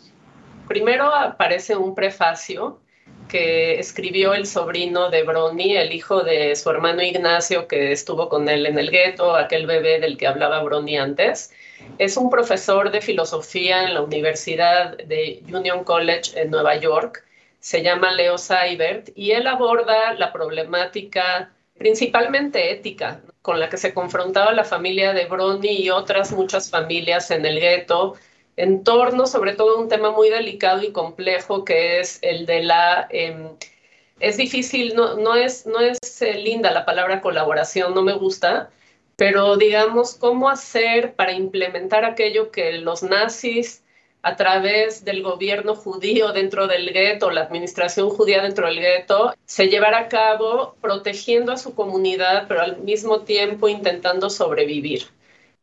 Primero 0.68 1.14
aparece 1.14 1.76
un 1.76 1.94
prefacio 1.94 2.80
que 3.28 3.80
escribió 3.80 4.34
el 4.34 4.46
sobrino 4.46 5.10
de 5.10 5.24
Brony, 5.24 5.76
el 5.78 5.94
hijo 5.94 6.24
de 6.24 6.56
su 6.56 6.70
hermano 6.70 7.02
Ignacio, 7.02 7.68
que 7.68 7.92
estuvo 7.92 8.30
con 8.30 8.48
él 8.50 8.66
en 8.66 8.78
el 8.78 8.92
gueto, 8.92 9.36
aquel 9.36 9.66
bebé 9.66 10.00
del 10.00 10.18
que 10.18 10.28
hablaba 10.28 10.64
Brony 10.64 10.98
antes. 10.98 11.54
Es 11.98 12.18
un 12.18 12.30
profesor 12.30 12.92
de 12.92 13.02
filosofía 13.02 13.84
en 13.84 13.94
la 13.94 14.02
Universidad 14.02 14.98
de 14.98 15.44
Union 15.52 15.84
College 15.84 16.40
en 16.40 16.52
Nueva 16.52 16.76
York. 16.76 17.24
Se 17.60 17.82
llama 17.82 18.12
Leo 18.12 18.38
Seibert 18.38 19.10
y 19.16 19.32
él 19.32 19.48
aborda 19.48 20.14
la 20.14 20.32
problemática 20.32 21.52
principalmente 21.78 22.72
ética, 22.72 23.22
con 23.42 23.60
la 23.60 23.70
que 23.70 23.78
se 23.78 23.94
confrontaba 23.94 24.54
la 24.54 24.64
familia 24.64 25.14
de 25.14 25.26
Brony 25.26 25.70
y 25.70 25.90
otras 25.90 26.32
muchas 26.32 26.70
familias 26.70 27.32
en 27.32 27.46
el 27.46 27.60
gueto, 27.60 28.16
en 28.58 28.84
torno 28.84 29.28
sobre 29.28 29.54
todo 29.54 29.78
a 29.78 29.82
un 29.82 29.90
tema 29.90 30.12
muy 30.12 30.30
delicado 30.30 30.84
y 30.84 30.92
complejo 30.92 31.66
que 31.66 32.00
es 32.00 32.20
el 32.22 32.46
de 32.46 32.64
la... 32.64 33.08
Em, 33.10 33.50
es 34.20 34.38
difícil, 34.38 34.96
no, 34.96 35.16
no 35.18 35.36
es, 35.36 35.66
no 35.66 35.80
es 35.82 36.22
eh, 36.22 36.36
linda 36.36 36.72
la 36.72 36.86
palabra 36.86 37.22
colaboración, 37.22 37.94
no 37.94 38.02
me 38.02 38.14
gusta, 38.14 38.70
pero 39.18 39.58
digamos, 39.58 40.16
cómo 40.16 40.50
hacer 40.50 41.16
para 41.16 41.34
implementar 41.34 42.06
aquello 42.06 42.52
que 42.52 42.74
los 42.74 43.04
nazis 43.04 43.84
a 44.22 44.36
través 44.36 45.06
del 45.06 45.22
gobierno 45.22 45.76
judío 45.76 46.32
dentro 46.32 46.66
del 46.68 46.92
gueto, 46.92 47.30
la 47.30 47.42
administración 47.42 48.10
judía 48.10 48.42
dentro 48.42 48.66
del 48.66 48.80
gueto, 48.80 49.36
se 49.46 49.68
llevara 49.68 50.00
a 50.00 50.08
cabo 50.08 50.76
protegiendo 50.82 51.52
a 51.52 51.58
su 51.58 51.76
comunidad, 51.76 52.46
pero 52.48 52.62
al 52.62 52.78
mismo 52.78 53.22
tiempo 53.22 53.70
intentando 53.70 54.32
sobrevivir. 54.32 55.04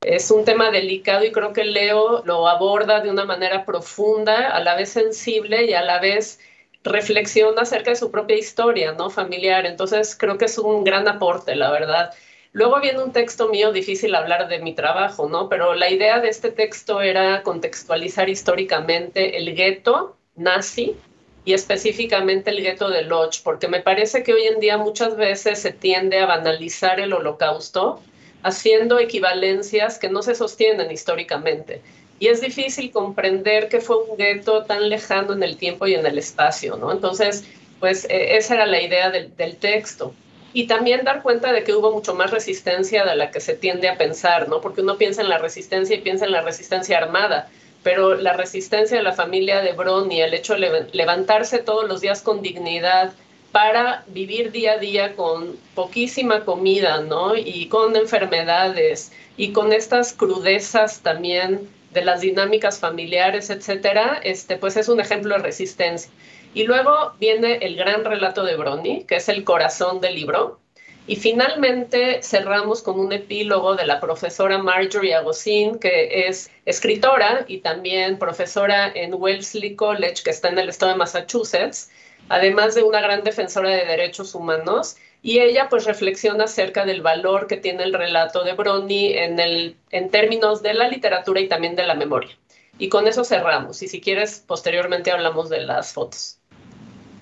Es 0.05 0.33
un 0.33 0.45
tema 0.45 0.71
delicado 0.71 1.25
y 1.25 1.31
creo 1.31 1.53
que 1.53 1.65
Leo 1.65 2.23
lo 2.25 2.49
aborda 2.49 3.01
de 3.01 3.11
una 3.11 3.25
manera 3.25 3.65
profunda, 3.65 4.49
a 4.51 4.61
la 4.61 4.75
vez 4.75 4.91
sensible 4.91 5.65
y 5.65 5.75
a 5.75 5.83
la 5.83 6.01
vez 6.01 6.41
reflexiona 6.83 7.63
acerca 7.63 7.91
de 7.91 7.97
su 7.97 8.11
propia 8.11 8.37
historia, 8.37 8.93
¿no? 8.93 9.11
Familiar. 9.11 9.65
Entonces 9.65 10.17
creo 10.19 10.39
que 10.39 10.47
es 10.47 10.59
un 10.59 10.83
gran 10.83 11.07
aporte, 11.07 11.55
la 11.55 11.71
verdad. 11.71 12.13
Luego 12.53 12.81
viene 12.81 13.03
un 13.03 13.13
texto 13.13 13.49
mío, 13.49 13.73
difícil 13.73 14.15
hablar 14.17 14.49
de 14.49 14.59
mi 14.59 14.75
trabajo, 14.75 15.29
¿no? 15.29 15.49
Pero 15.49 15.75
la 15.75 15.89
idea 15.89 16.19
de 16.21 16.29
este 16.29 16.51
texto 16.51 17.01
era 17.01 17.43
contextualizar 17.43 18.29
históricamente 18.29 19.39
el 19.39 19.55
gueto 19.55 20.17
nazi 20.35 20.97
y 21.45 21.55
específicamente 21.55 22.51
el 22.51 22.61
gueto 22.61 22.91
de 22.91 23.03
Lodz, 23.03 23.39
porque 23.39 23.69
me 23.69 23.81
parece 23.81 24.23
que 24.25 24.35
hoy 24.35 24.47
en 24.47 24.59
día 24.59 24.79
muchas 24.79 25.17
veces 25.17 25.61
se 25.61 25.73
tiende 25.73 26.19
a 26.19 26.27
banalizar 26.27 26.99
el 26.99 27.13
holocausto 27.13 28.01
haciendo 28.43 28.99
equivalencias 28.99 29.99
que 29.99 30.09
no 30.09 30.23
se 30.23 30.35
sostienen 30.35 30.91
históricamente. 30.91 31.81
Y 32.19 32.29
es 32.29 32.41
difícil 32.41 32.91
comprender 32.91 33.69
que 33.69 33.81
fue 33.81 33.97
un 33.97 34.17
gueto 34.17 34.65
tan 34.65 34.89
lejano 34.89 35.33
en 35.33 35.43
el 35.43 35.57
tiempo 35.57 35.87
y 35.87 35.95
en 35.95 36.07
el 36.07 36.19
espacio, 36.19 36.77
¿no? 36.77 36.93
Entonces, 36.93 37.45
pues 37.81 38.07
e, 38.09 38.37
esa 38.37 38.55
era 38.55 38.67
la 38.67 38.81
idea 38.81 39.11
del, 39.11 39.37
del 39.37 39.57
texto 39.57 40.15
y 40.53 40.67
también 40.67 41.05
dar 41.05 41.23
cuenta 41.23 41.53
de 41.53 41.65
que 41.65 41.75
hubo 41.75 41.93
mucho 41.93 42.15
más 42.15 42.31
resistencia 42.31 43.05
de 43.05 43.17
la 43.17 43.31
que 43.31 43.41
se 43.41 43.55
tiende 43.55 43.89
a 43.89 43.97
pensar, 43.97 44.49
¿no? 44.49 44.61
Porque 44.61 44.83
uno 44.83 44.99
piensa 44.99 45.23
en 45.23 45.29
la 45.29 45.39
resistencia 45.39 45.97
y 45.97 46.01
piensa 46.01 46.27
en 46.27 46.33
la 46.33 46.43
resistencia 46.43 46.99
armada, 46.99 47.49
pero 47.83 48.15
la 48.15 48.35
resistencia 48.35 48.97
de 48.97 49.03
la 49.03 49.13
familia 49.13 49.61
de 49.61 49.73
Bron 49.73 50.13
y 50.13 50.21
el 50.21 50.35
hecho 50.35 50.55
de 50.55 50.87
levantarse 50.93 51.59
todos 51.59 51.89
los 51.89 52.01
días 52.01 52.23
con 52.23 52.43
dignidad 52.43 53.13
para 53.53 54.05
vivir 54.09 54.51
día 54.51 54.73
a 54.73 54.79
día 54.79 55.15
con 55.15 55.57
poquísima 55.75 56.45
comida, 56.45 57.03
¿no? 57.03 57.37
Y 57.37 57.69
con 57.69 57.95
enfermedades 57.97 59.13
y 59.37 59.53
con 59.53 59.73
estas 59.73 60.15
crudezas 60.15 61.01
también 61.01 61.69
de 61.93 62.05
las 62.05 62.23
dinámicas 62.23 62.81
familiares, 62.81 63.51
etcétera, 63.51 64.21
este, 64.25 64.57
pues 64.57 64.77
es 64.79 64.89
un 64.89 65.01
ejemplo 65.01 65.37
de 65.37 65.43
resistencia. 65.43 66.11
Y 66.55 66.65
luego 66.65 67.13
viene 67.21 67.57
el 67.57 67.77
gran 67.77 68.05
relato 68.05 68.45
de 68.45 68.57
Brony, 68.57 69.05
que 69.07 69.17
es 69.17 69.29
el 69.29 69.45
corazón 69.45 70.01
del 70.01 70.15
libro. 70.15 70.59
Y 71.07 71.17
finalmente 71.17 72.23
cerramos 72.23 72.81
con 72.81 73.01
un 73.01 73.13
epílogo 73.13 73.75
de 73.75 73.87
la 73.87 74.01
profesora 74.01 74.59
Marjorie 74.59 75.15
Agosin, 75.15 75.79
que 75.79 76.29
es 76.29 76.51
escritora 76.65 77.45
y 77.49 77.59
también 77.59 78.19
profesora 78.19 78.91
en 78.95 79.15
Wellesley 79.15 79.75
College, 79.75 80.23
que 80.23 80.31
está 80.31 80.49
en 80.49 80.59
el 80.59 80.69
estado 80.69 80.93
de 80.93 80.99
Massachusetts, 80.99 81.91
además 82.29 82.75
de 82.75 82.83
una 82.83 83.01
gran 83.01 83.23
defensora 83.25 83.71
de 83.71 83.85
derechos 83.85 84.35
humanos. 84.35 84.97
Y 85.25 85.39
ella 85.39 85.69
pues 85.71 85.85
reflexiona 85.85 86.45
acerca 86.45 86.85
del 86.85 87.01
valor 87.01 87.47
que 87.47 87.57
tiene 87.57 87.85
el 87.85 87.93
relato 87.93 88.43
de 88.43 88.55
Brony 88.55 89.13
en, 89.15 89.39
el, 89.39 89.77
en 89.91 90.11
términos 90.11 90.63
de 90.63 90.75
la 90.75 90.89
literatura 90.89 91.41
y 91.41 91.49
también 91.49 91.77
de 91.77 91.87
la 91.87 91.95
memoria. 91.95 92.31
Y 92.79 92.89
con 92.89 93.07
eso 93.07 93.23
cerramos. 93.23 93.83
Y 93.83 93.89
si 93.89 94.01
quieres, 94.01 94.43
posteriormente 94.45 95.13
hablamos 95.13 95.49
de 95.49 95.61
las 95.61 95.93
fotos. 95.93 96.39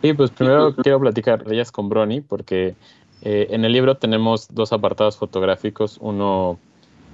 Sí, 0.01 0.15
pues 0.15 0.31
primero 0.31 0.75
quiero 0.77 0.99
platicar 0.99 1.45
de 1.45 1.55
ellas 1.55 1.71
con 1.71 1.91
Brony, 1.91 2.23
porque 2.27 2.75
eh, 3.23 3.49
en 3.51 3.65
el 3.65 3.73
libro 3.73 3.97
tenemos 3.97 4.49
dos 4.49 4.73
apartados 4.73 5.19
fotográficos, 5.19 5.99
uno, 6.01 6.59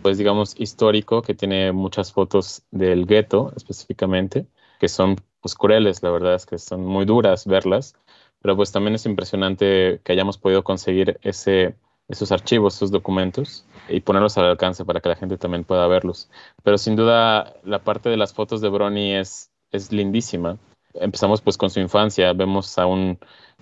pues 0.03 0.19
digamos, 0.19 0.55
histórico, 0.59 1.23
que 1.23 1.35
tiene 1.35 1.73
muchas 1.73 2.13
fotos 2.13 2.63
del 2.71 3.07
gueto 3.07 3.53
específicamente, 3.57 4.47
que 4.79 4.89
son 4.89 5.17
pues 5.47 5.55
crueles, 5.55 6.03
la 6.03 6.11
verdad 6.11 6.35
es 6.35 6.45
que 6.45 6.59
son 6.59 6.85
muy 6.85 7.05
duras 7.05 7.47
verlas, 7.47 7.95
pero 8.43 8.57
pues 8.57 8.73
también 8.73 8.97
es 8.97 9.07
impresionante 9.07 10.01
que 10.03 10.13
hayamos 10.13 10.39
podido 10.39 10.65
conseguir 10.65 11.19
ese, 11.23 11.77
esos 12.09 12.33
archivos, 12.33 12.75
esos 12.75 12.91
documentos 12.91 13.65
y 13.89 14.01
ponerlos 14.01 14.37
al 14.39 14.47
alcance 14.47 14.85
para 14.85 15.01
que 15.01 15.09
la 15.09 15.17
gente 15.17 15.39
también 15.39 15.63
pueda 15.63 15.87
verlos. 15.87 16.29
Pero 16.65 16.79
sin 16.79 16.97
duda 16.97 17.55
la 17.63 17.79
parte 17.79 18.09
de 18.09 18.17
las 18.17 18.35
fotos 18.35 18.61
de 18.61 18.69
Brony 18.69 19.15
es, 19.15 19.51
es 19.71 19.93
lindísima 19.93 20.59
empezamos 21.01 21.41
pues 21.41 21.57
con 21.57 21.71
su 21.71 21.81
infancia, 21.81 22.33
vemos 22.33 22.79
a 22.79 22.87
un 22.87 23.19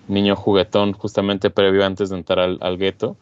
niño 0.07 0.35
juguetón 0.35 0.93
justamente 0.93 1.49
previo 1.49 1.85
antes 1.85 2.09
de 2.09 2.17
entrar 2.17 2.39
al, 2.39 2.57
al 2.61 2.77
gueto 2.77 3.17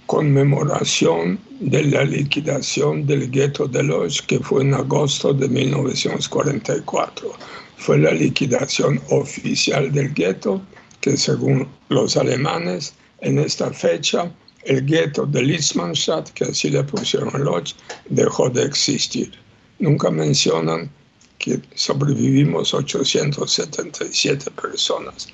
conmemoración 0.05 1.39
de 1.59 1.83
la 1.83 2.03
liquidación 2.03 3.05
del 3.05 3.29
gueto 3.29 3.67
de 3.67 3.83
Lodz, 3.83 4.21
que 4.21 4.39
fue 4.39 4.63
en 4.63 4.73
agosto 4.73 5.33
de 5.33 5.47
1944 5.47 7.33
fue 7.79 7.97
la 7.97 8.11
liquidación 8.11 9.01
oficial 9.09 9.91
del 9.91 10.13
gueto, 10.13 10.61
que 10.99 11.15
según 11.15 11.67
los 11.87 12.17
alemanes, 12.17 12.93
en 13.21 13.39
esta 13.39 13.71
fecha, 13.71 14.31
el 14.65 14.85
gueto 14.85 15.25
de 15.25 15.41
Litzmannstadt, 15.41 16.29
que 16.31 16.45
así 16.45 16.69
le 16.69 16.83
pusieron 16.83 17.43
Lodz, 17.43 17.75
dejó 18.09 18.49
de 18.49 18.65
existir. 18.65 19.31
Nunca 19.79 20.11
mencionan 20.11 20.89
que 21.37 21.61
sobrevivimos 21.73 22.73
877 22.73 24.51
personas. 24.51 25.29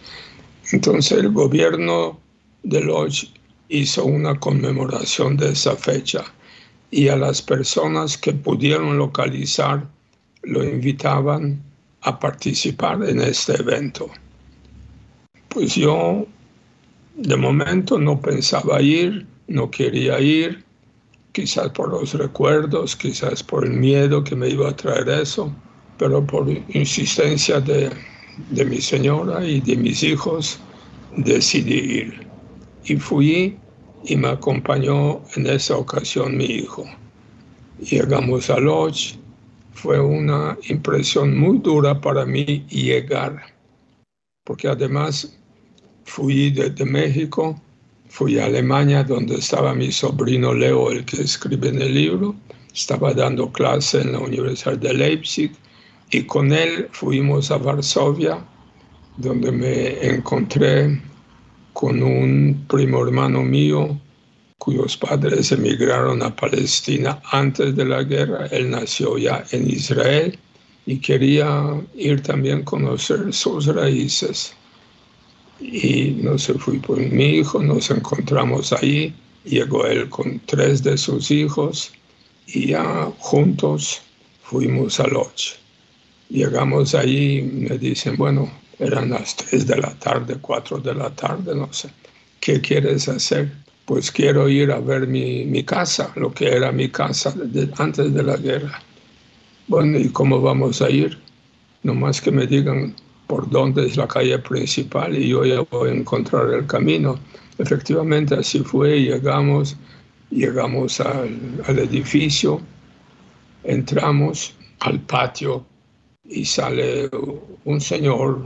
Entonces 0.71 1.17
el 1.19 1.31
gobierno 1.31 2.19
de 2.63 2.81
Lodz 2.81 3.27
hizo 3.69 4.05
una 4.05 4.39
conmemoración 4.39 5.37
de 5.37 5.49
esa 5.49 5.75
fecha 5.75 6.23
y 6.91 7.07
a 7.07 7.15
las 7.15 7.41
personas 7.41 8.17
que 8.17 8.33
pudieron 8.33 8.97
localizar 8.97 9.87
lo 10.43 10.63
invitaban 10.63 11.61
a 12.01 12.19
participar 12.19 13.03
en 13.03 13.19
este 13.19 13.53
evento. 13.59 14.09
Pues 15.49 15.75
yo 15.75 16.27
de 17.15 17.35
momento 17.35 17.97
no 17.97 18.21
pensaba 18.21 18.81
ir, 18.81 19.25
no 19.47 19.71
quería 19.71 20.19
ir, 20.19 20.64
quizás 21.35 21.69
por 21.71 21.89
los 21.89 22.13
recuerdos, 22.13 22.95
quizás 22.95 23.43
por 23.43 23.65
el 23.65 23.73
miedo 23.73 24.23
que 24.23 24.37
me 24.37 24.47
iba 24.47 24.69
a 24.69 24.75
traer 24.75 25.09
eso, 25.09 25.53
pero 25.97 26.25
por 26.25 26.47
insistencia 26.69 27.59
de, 27.59 27.91
de 28.51 28.63
mi 28.63 28.79
señora 28.79 29.45
y 29.45 29.59
de 29.59 29.75
mis 29.75 30.01
hijos 30.01 30.57
decidí 31.17 31.79
ir. 32.03 32.27
Y 32.85 32.95
fui 32.95 33.57
y 34.05 34.15
me 34.15 34.29
acompañó 34.29 35.21
en 35.35 35.47
esa 35.47 35.75
ocasión 35.75 36.37
mi 36.37 36.45
hijo. 36.45 36.85
Llegamos 37.79 38.49
a 38.49 38.57
Lodge, 38.57 39.19
fue 39.73 39.99
una 39.99 40.57
impresión 40.69 41.37
muy 41.37 41.57
dura 41.57 41.99
para 41.99 42.25
mí 42.25 42.65
llegar, 42.69 43.41
porque 44.45 44.69
además 44.69 45.37
fui 46.05 46.51
desde 46.51 46.85
México, 46.85 47.59
fui 48.15 48.39
a 48.39 48.45
Alemania 48.45 49.03
donde 49.03 49.35
estaba 49.35 49.75
mi 49.75 49.91
sobrino 49.91 50.53
Leo, 50.53 50.89
el 50.89 51.03
que 51.03 51.21
escribe 51.21 51.67
en 51.67 51.81
el 51.81 51.93
libro, 51.93 52.33
estaba 52.73 53.13
dando 53.13 53.51
clase 53.51 53.99
en 53.99 54.13
la 54.13 54.19
Universidad 54.19 54.77
de 54.77 54.93
Leipzig 54.93 55.51
y 56.11 56.23
con 56.23 56.53
él 56.53 56.87
fuimos 56.93 57.51
a 57.51 57.57
Varsovia, 57.57 58.41
donde 59.17 59.51
me 59.51 60.07
encontré 60.07 60.97
con 61.73 62.01
un 62.01 62.65
primo 62.69 63.05
hermano 63.05 63.43
mío 63.43 63.99
cuyos 64.59 64.95
padres 64.95 65.51
emigraron 65.51 66.23
a 66.23 66.33
Palestina 66.33 67.21
antes 67.33 67.75
de 67.75 67.83
la 67.83 68.03
guerra. 68.03 68.45
Él 68.49 68.69
nació 68.69 69.17
ya 69.17 69.43
en 69.51 69.69
Israel 69.69 70.39
y 70.85 70.99
quería 70.99 71.51
ir 71.95 72.23
también 72.23 72.61
a 72.61 72.63
conocer 72.65 73.33
sus 73.33 73.65
raíces. 73.65 74.55
Y 75.59 76.17
no 76.21 76.37
se 76.37 76.53
fui 76.55 76.79
por 76.79 76.99
mi 76.99 77.37
hijo, 77.37 77.61
nos 77.61 77.89
encontramos 77.89 78.73
ahí, 78.73 79.13
llegó 79.45 79.85
él 79.85 80.09
con 80.09 80.39
tres 80.45 80.83
de 80.83 80.97
sus 80.97 81.31
hijos 81.31 81.91
y 82.47 82.67
ya 82.67 83.11
juntos 83.19 84.01
fuimos 84.43 84.99
a 84.99 85.07
Lodge. 85.07 85.57
Llegamos 86.29 86.93
ahí, 86.95 87.41
me 87.41 87.77
dicen, 87.77 88.17
bueno, 88.17 88.51
eran 88.79 89.11
las 89.11 89.35
tres 89.35 89.65
de 89.65 89.77
la 89.77 89.93
tarde, 89.95 90.37
cuatro 90.41 90.79
de 90.79 90.93
la 90.93 91.09
tarde, 91.11 91.55
no 91.55 91.71
sé, 91.71 91.89
¿qué 92.39 92.59
quieres 92.59 93.07
hacer? 93.07 93.51
Pues 93.85 94.11
quiero 94.11 94.49
ir 94.49 94.71
a 94.71 94.79
ver 94.79 95.07
mi, 95.07 95.45
mi 95.45 95.63
casa, 95.63 96.11
lo 96.15 96.33
que 96.33 96.47
era 96.47 96.71
mi 96.71 96.89
casa 96.89 97.33
antes 97.77 98.13
de 98.13 98.23
la 98.23 98.35
guerra. 98.35 98.81
Bueno, 99.67 99.97
¿y 99.99 100.09
cómo 100.09 100.41
vamos 100.41 100.81
a 100.81 100.89
ir? 100.89 101.17
Nomás 101.83 102.19
que 102.19 102.31
me 102.31 102.47
digan 102.47 102.95
por 103.27 103.49
dónde 103.49 103.85
es 103.87 103.97
la 103.97 104.07
calle 104.07 104.37
principal 104.39 105.17
y 105.17 105.29
yo 105.29 105.45
ya 105.45 105.61
voy 105.61 105.89
a 105.89 105.93
encontrar 105.93 106.53
el 106.53 106.65
camino. 106.67 107.17
Efectivamente 107.57 108.35
así 108.35 108.59
fue, 108.59 109.01
llegamos, 109.01 109.75
llegamos 110.29 110.99
al, 110.99 111.63
al 111.67 111.79
edificio, 111.79 112.61
entramos 113.63 114.53
al 114.79 114.99
patio 115.01 115.65
y 116.25 116.45
sale 116.45 117.09
un 117.63 117.81
señor 117.81 118.41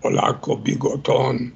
polaco, 0.00 0.58
bigotón. 0.58 1.52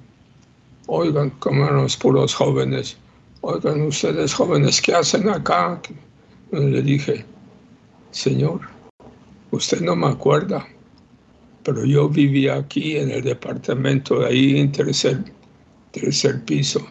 Oigan, 0.87 1.31
como 1.38 1.64
los 1.70 1.97
puros 1.97 2.35
jóvenes, 2.35 2.97
oigan 3.40 3.83
ustedes 3.83 4.35
jóvenes, 4.35 4.81
¿qué 4.81 4.94
hacen 4.94 5.29
acá? 5.29 5.81
Le 6.51 6.83
dije, 6.83 7.25
Señor, 8.11 8.61
usted 9.51 9.81
no 9.81 9.97
me 9.97 10.09
acuerda, 10.09 10.66
pero 11.64 11.85
yo 11.85 12.09
vivía 12.09 12.57
aquí 12.57 12.96
en 12.96 13.11
el 13.11 13.22
departamento, 13.22 14.24
ahí 14.24 14.59
en 14.59 14.70
tercer, 14.72 15.24
tercer 15.90 16.44
piso. 16.44 16.87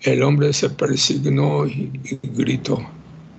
El 0.00 0.22
hombre 0.22 0.52
se 0.52 0.70
persignó 0.70 1.66
y 1.66 1.90
gritó, 2.34 2.80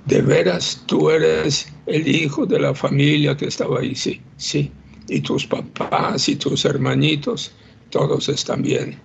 ¿de 0.06 0.22
veras 0.22 0.84
tú 0.86 1.10
eres 1.10 1.68
el 1.88 2.08
hijo 2.08 2.46
de 2.46 2.60
la 2.60 2.76
familia 2.76 3.36
que 3.36 3.48
estaba 3.48 3.80
ahí? 3.80 3.96
Sí, 3.96 4.22
sí 4.38 4.72
y 5.12 5.20
tus 5.20 5.46
papás 5.46 6.30
y 6.30 6.38
tus 6.38 6.64
hermanitos, 6.64 7.52
todos 7.90 8.30
están 8.30 8.62
bien. 8.62 8.98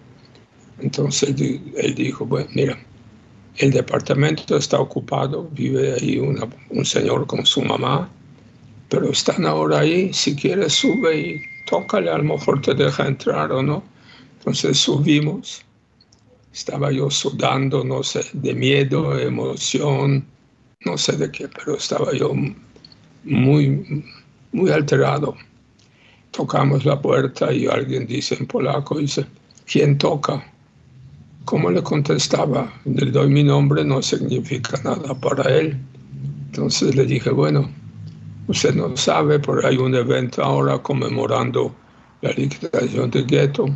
Entonces 0.78 1.34
él 1.76 1.94
dijo, 1.96 2.24
bueno, 2.24 2.48
mira, 2.54 2.78
el 3.56 3.72
departamento 3.72 4.56
está 4.56 4.78
ocupado, 4.78 5.48
vive 5.52 5.94
ahí 5.94 6.18
un 6.18 6.84
señor 6.84 7.26
con 7.26 7.44
su 7.44 7.62
mamá, 7.62 8.08
pero 8.88 9.10
están 9.10 9.46
ahora 9.46 9.80
ahí, 9.80 10.12
si 10.12 10.36
quieres 10.36 10.74
sube 10.74 11.18
y 11.18 11.42
tócale, 11.68 12.10
a 12.10 12.18
lo 12.18 12.24
mejor 12.24 12.60
te 12.60 12.74
deja 12.74 13.06
entrar 13.06 13.52
o 13.52 13.62
no. 13.62 13.82
Entonces 14.38 14.78
subimos, 14.78 15.62
estaba 16.52 16.92
yo 16.92 17.10
sudando, 17.10 17.84
no 17.84 18.02
sé, 18.02 18.24
de 18.32 18.54
miedo, 18.54 19.18
emoción, 19.18 20.24
no 20.84 20.96
sé 20.96 21.16
de 21.16 21.30
qué, 21.30 21.48
pero 21.48 21.76
estaba 21.76 22.12
yo 22.12 22.32
muy, 23.24 24.04
muy 24.52 24.70
alterado 24.70 25.36
tocamos 26.36 26.84
la 26.84 27.00
puerta 27.00 27.52
y 27.52 27.66
alguien 27.66 28.06
dice 28.06 28.36
en 28.38 28.46
polaco, 28.46 28.98
dice, 28.98 29.24
¿quién 29.70 29.96
toca? 29.96 30.44
¿Cómo 31.46 31.70
le 31.70 31.82
contestaba? 31.82 32.72
Le 32.84 33.10
doy 33.10 33.28
mi 33.30 33.42
nombre, 33.42 33.84
no 33.84 34.02
significa 34.02 34.78
nada 34.84 35.14
para 35.14 35.44
él. 35.56 35.78
Entonces 36.46 36.94
le 36.94 37.06
dije, 37.06 37.30
bueno, 37.30 37.70
usted 38.48 38.74
no 38.74 38.96
sabe, 38.96 39.38
pero 39.38 39.66
hay 39.66 39.76
un 39.76 39.94
evento 39.94 40.42
ahora 40.42 40.78
conmemorando 40.78 41.74
la 42.22 42.30
liquidación 42.32 43.10
del 43.10 43.26
gueto. 43.26 43.66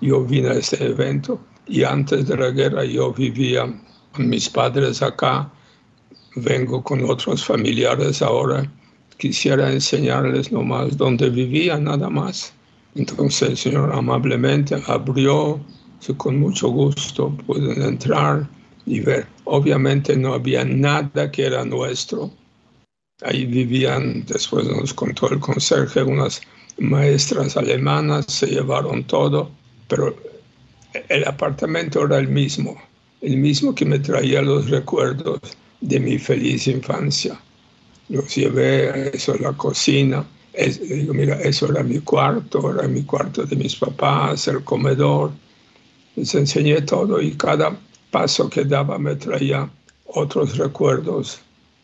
Yo 0.00 0.24
vine 0.24 0.50
a 0.50 0.54
este 0.54 0.84
evento 0.84 1.40
y 1.66 1.82
antes 1.82 2.26
de 2.26 2.36
la 2.36 2.50
guerra 2.50 2.84
yo 2.84 3.12
vivía 3.12 3.64
con 4.12 4.28
mis 4.28 4.48
padres 4.48 5.02
acá, 5.02 5.50
vengo 6.36 6.82
con 6.82 7.08
otros 7.08 7.44
familiares 7.44 8.22
ahora 8.22 8.70
quisiera 9.18 9.72
enseñarles 9.72 10.52
nomás 10.52 10.96
dónde 10.96 11.30
vivía, 11.30 11.78
nada 11.78 12.10
más. 12.10 12.52
Entonces 12.94 13.50
el 13.50 13.56
Señor 13.56 13.92
amablemente 13.92 14.76
abrió, 14.86 15.60
con 16.16 16.38
mucho 16.38 16.68
gusto 16.68 17.36
pueden 17.46 17.82
entrar 17.82 18.48
y 18.86 19.00
ver. 19.00 19.26
Obviamente 19.44 20.16
no 20.16 20.34
había 20.34 20.64
nada 20.64 21.30
que 21.30 21.46
era 21.46 21.64
nuestro. 21.64 22.30
Ahí 23.22 23.46
vivían, 23.46 24.24
después 24.26 24.66
nos 24.66 24.92
contó 24.92 25.30
el 25.30 25.40
conserje, 25.40 26.02
unas 26.02 26.40
maestras 26.78 27.56
alemanas, 27.56 28.26
se 28.28 28.46
llevaron 28.46 29.04
todo, 29.04 29.50
pero 29.88 30.14
el 31.08 31.26
apartamento 31.26 32.04
era 32.04 32.18
el 32.18 32.28
mismo, 32.28 32.76
el 33.22 33.38
mismo 33.38 33.74
que 33.74 33.84
me 33.84 33.98
traía 33.98 34.42
los 34.42 34.68
recuerdos 34.68 35.40
de 35.80 36.00
mi 36.00 36.18
feliz 36.18 36.66
infancia 36.66 37.40
los 38.08 38.34
llevé 38.34 38.90
a 38.90 38.96
eso, 39.08 39.34
la 39.36 39.52
cocina. 39.52 40.24
digo, 40.54 41.14
mira, 41.14 41.36
eso 41.40 41.70
era 41.70 41.82
mi 41.82 42.00
cuarto, 42.00 42.72
era 42.72 42.88
mi 42.88 43.02
cuarto 43.02 43.44
de 43.44 43.56
mis 43.56 43.76
papás, 43.76 44.48
el 44.48 44.62
comedor. 44.64 45.32
Les 46.14 46.34
enseñé 46.34 46.82
todo 46.82 47.20
y 47.20 47.32
cada 47.32 47.76
paso 48.10 48.48
que 48.48 48.64
daba 48.64 48.98
me 48.98 49.16
traía 49.16 49.68
otros 50.06 50.56
recuerdos 50.56 51.40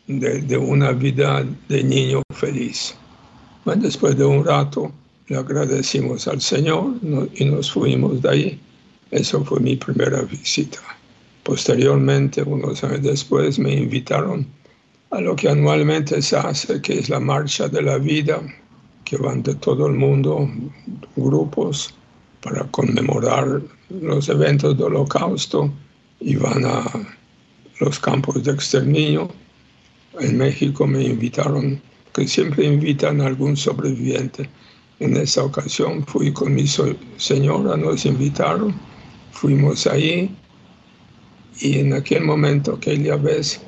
de, 0.07 0.57
una 0.57 0.91
vida 0.91 1.45
de 1.69 1.83
niño 1.83 2.21
feliz. 2.33 2.95
Bueno, 3.65 3.83
después 3.83 4.17
de 4.17 4.25
un 4.25 4.45
rato 4.45 4.91
le 5.27 5.37
agradecimos 5.37 6.27
al 6.27 6.41
Señor 6.41 6.95
y 7.35 7.45
nos 7.45 7.71
fuimos 7.71 8.21
de 8.21 8.29
ahí. 8.29 8.59
Eso 9.11 9.43
fue 9.45 9.59
mi 9.59 9.75
primera 9.75 10.21
visita. 10.23 10.79
Posteriormente, 11.43 12.41
unos 12.41 12.83
años 12.83 13.03
después, 13.03 13.59
me 13.59 13.73
invitaron 13.73 14.45
a 15.11 15.21
lo 15.21 15.35
que 15.35 15.49
anualmente 15.49 16.21
se 16.21 16.37
hace, 16.37 16.81
que 16.81 16.99
es 16.99 17.09
la 17.09 17.19
Marcha 17.19 17.67
de 17.67 17.81
la 17.81 17.97
Vida, 17.97 18.41
que 19.05 19.17
van 19.17 19.43
de 19.43 19.53
todo 19.55 19.87
el 19.87 19.93
mundo, 19.93 20.49
grupos, 21.15 21.93
para 22.41 22.63
conmemorar 22.71 23.61
los 23.89 24.27
eventos 24.27 24.77
del 24.77 24.87
holocausto 24.87 25.71
y 26.19 26.35
van 26.35 26.65
a 26.65 26.83
los 27.79 27.99
campos 27.99 28.43
de 28.43 28.51
exterminio. 28.51 29.29
En 30.19 30.37
México 30.37 30.85
me 30.85 31.03
invitaron, 31.03 31.81
que 32.13 32.27
siempre 32.27 32.65
invitan 32.65 33.21
a 33.21 33.27
algún 33.27 33.57
sobreviviente. 33.57 34.49
En 34.99 35.17
esa 35.17 35.43
ocasión 35.43 36.05
fui 36.05 36.31
con 36.31 36.53
mi 36.53 36.65
señora, 37.17 37.75
nos 37.75 38.05
invitaron, 38.05 38.75
fuimos 39.31 39.87
ahí 39.87 40.35
y 41.59 41.79
en 41.79 41.93
aquel 41.93 42.23
momento, 42.23 42.73
aquella 42.73 43.15
vez, 43.15 43.61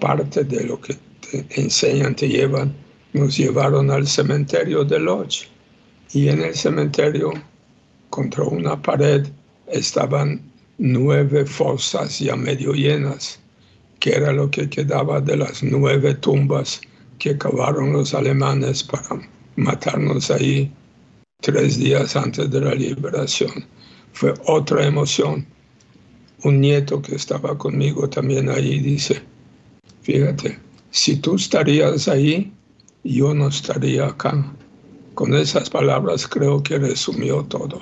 parte 0.00 0.44
de 0.44 0.64
lo 0.64 0.80
que 0.80 0.96
te 1.20 1.46
enseñan, 1.60 2.14
te 2.14 2.28
llevan, 2.28 2.74
nos 3.12 3.36
llevaron 3.36 3.90
al 3.90 4.06
cementerio 4.06 4.84
de 4.84 4.98
Lodge. 4.98 5.48
Y 6.12 6.28
en 6.28 6.42
el 6.42 6.54
cementerio, 6.54 7.32
contra 8.10 8.44
una 8.44 8.80
pared, 8.80 9.26
estaban 9.66 10.40
nueve 10.78 11.44
fosas 11.46 12.18
ya 12.18 12.36
medio 12.36 12.72
llenas, 12.72 13.41
que 14.02 14.10
era 14.10 14.32
lo 14.32 14.50
que 14.50 14.68
quedaba 14.68 15.20
de 15.20 15.36
las 15.36 15.62
nueve 15.62 16.14
tumbas 16.16 16.80
que 17.20 17.38
cavaron 17.38 17.92
los 17.92 18.12
alemanes 18.14 18.82
para 18.82 19.06
matarnos 19.54 20.28
ahí 20.28 20.72
tres 21.40 21.78
días 21.78 22.16
antes 22.16 22.50
de 22.50 22.60
la 22.62 22.74
liberación. 22.74 23.64
Fue 24.12 24.34
otra 24.46 24.84
emoción. 24.84 25.46
Un 26.42 26.60
nieto 26.60 27.00
que 27.00 27.14
estaba 27.14 27.56
conmigo 27.56 28.10
también 28.10 28.48
ahí 28.48 28.80
dice, 28.80 29.22
Fíjate, 30.02 30.58
si 30.90 31.14
tú 31.18 31.36
estarías 31.36 32.08
ahí, 32.08 32.52
yo 33.04 33.32
no 33.32 33.46
estaría 33.50 34.06
acá. 34.06 34.52
Con 35.14 35.32
esas 35.32 35.70
palabras 35.70 36.26
creo 36.26 36.60
que 36.60 36.76
resumió 36.76 37.44
todo. 37.44 37.80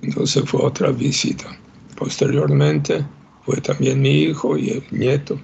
Entonces 0.00 0.42
fue 0.46 0.62
otra 0.62 0.90
visita. 0.90 1.54
Posteriormente 1.98 3.04
fue 3.48 3.62
también 3.62 4.02
mi 4.02 4.24
hijo 4.24 4.58
y 4.58 4.68
el 4.68 4.84
nieto. 4.90 5.40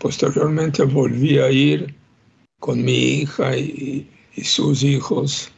Posteriormente 0.00 0.82
volví 0.82 1.38
a 1.38 1.48
ir 1.52 1.94
con 2.58 2.84
mi 2.84 3.20
hija 3.20 3.56
y, 3.56 4.08
sus 4.42 4.82
hijos. 4.82 5.48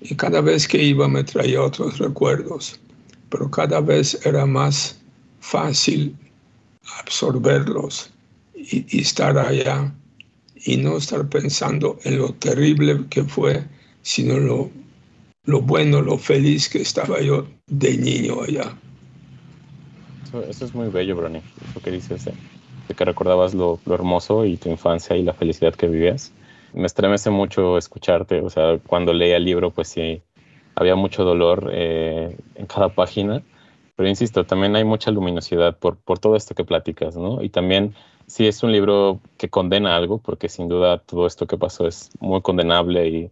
Y 0.00 0.14
cada 0.14 0.40
vez 0.40 0.66
que 0.66 0.82
iba 0.82 1.06
me 1.06 1.22
traía 1.22 1.60
otros 1.60 1.98
recuerdos, 1.98 2.80
pero 3.28 3.50
cada 3.50 3.82
vez 3.82 4.18
era 4.24 4.46
más 4.46 4.98
fácil 5.40 6.16
absorberlos 7.00 8.10
y, 8.54 8.86
y, 8.88 9.02
estar 9.02 9.36
allá 9.36 9.94
y 10.64 10.78
no 10.78 10.96
estar 10.96 11.28
pensando 11.28 11.98
en 12.04 12.16
lo 12.16 12.32
terrible 12.32 13.04
que 13.10 13.24
fue, 13.24 13.62
sino 14.00 14.38
lo, 14.38 14.70
lo 15.44 15.60
bueno, 15.60 16.00
lo 16.00 16.16
feliz 16.16 16.66
que 16.70 16.80
estaba 16.80 17.20
yo 17.20 17.46
de 17.66 17.98
niño 17.98 18.40
allá. 18.40 18.74
Eso, 20.42 20.64
es 20.64 20.74
muy 20.74 20.88
bello, 20.88 21.16
Brony, 21.16 21.40
lo 21.74 21.80
que 21.80 21.90
dices, 21.90 22.26
¿eh? 22.26 22.34
de 22.88 22.94
que 22.94 23.04
recordabas 23.04 23.54
lo, 23.54 23.78
hermoso 23.86 24.44
y 24.44 24.56
tu 24.56 24.68
infancia 24.68 25.16
y 25.16 25.22
la 25.22 25.32
felicidad 25.32 25.74
que 25.74 25.86
vivías 25.86 26.32
me 26.72 26.86
estremece 26.86 27.30
mucho 27.30 27.78
escucharte. 27.78 28.40
O 28.40 28.50
sea, 28.50 28.78
cuando 28.86 29.12
leía 29.12 29.36
el 29.36 29.44
libro, 29.44 29.70
pues 29.70 29.88
sí, 29.88 30.22
había 30.74 30.96
mucho 30.96 31.24
dolor 31.24 31.70
eh, 31.72 32.36
en 32.56 32.66
cada 32.66 32.88
página. 32.88 33.42
Pero 33.96 34.08
insisto, 34.08 34.44
también 34.44 34.74
hay 34.74 34.82
mucha 34.82 35.12
luminosidad 35.12 35.78
por, 35.78 35.98
por 35.98 36.18
todo 36.18 36.34
esto 36.34 36.56
que 36.56 36.64
platicas, 36.64 37.16
¿no? 37.16 37.40
Y 37.42 37.48
también 37.48 37.94
sí 38.26 38.48
es 38.48 38.64
un 38.64 38.72
libro 38.72 39.20
que 39.38 39.48
condena 39.48 39.94
algo, 39.96 40.18
porque 40.18 40.48
sin 40.48 40.68
duda 40.68 40.98
todo 40.98 41.28
esto 41.28 41.46
que 41.46 41.56
pasó 41.56 41.86
es 41.86 42.10
muy 42.18 42.42
condenable 42.42 43.08
y, 43.08 43.30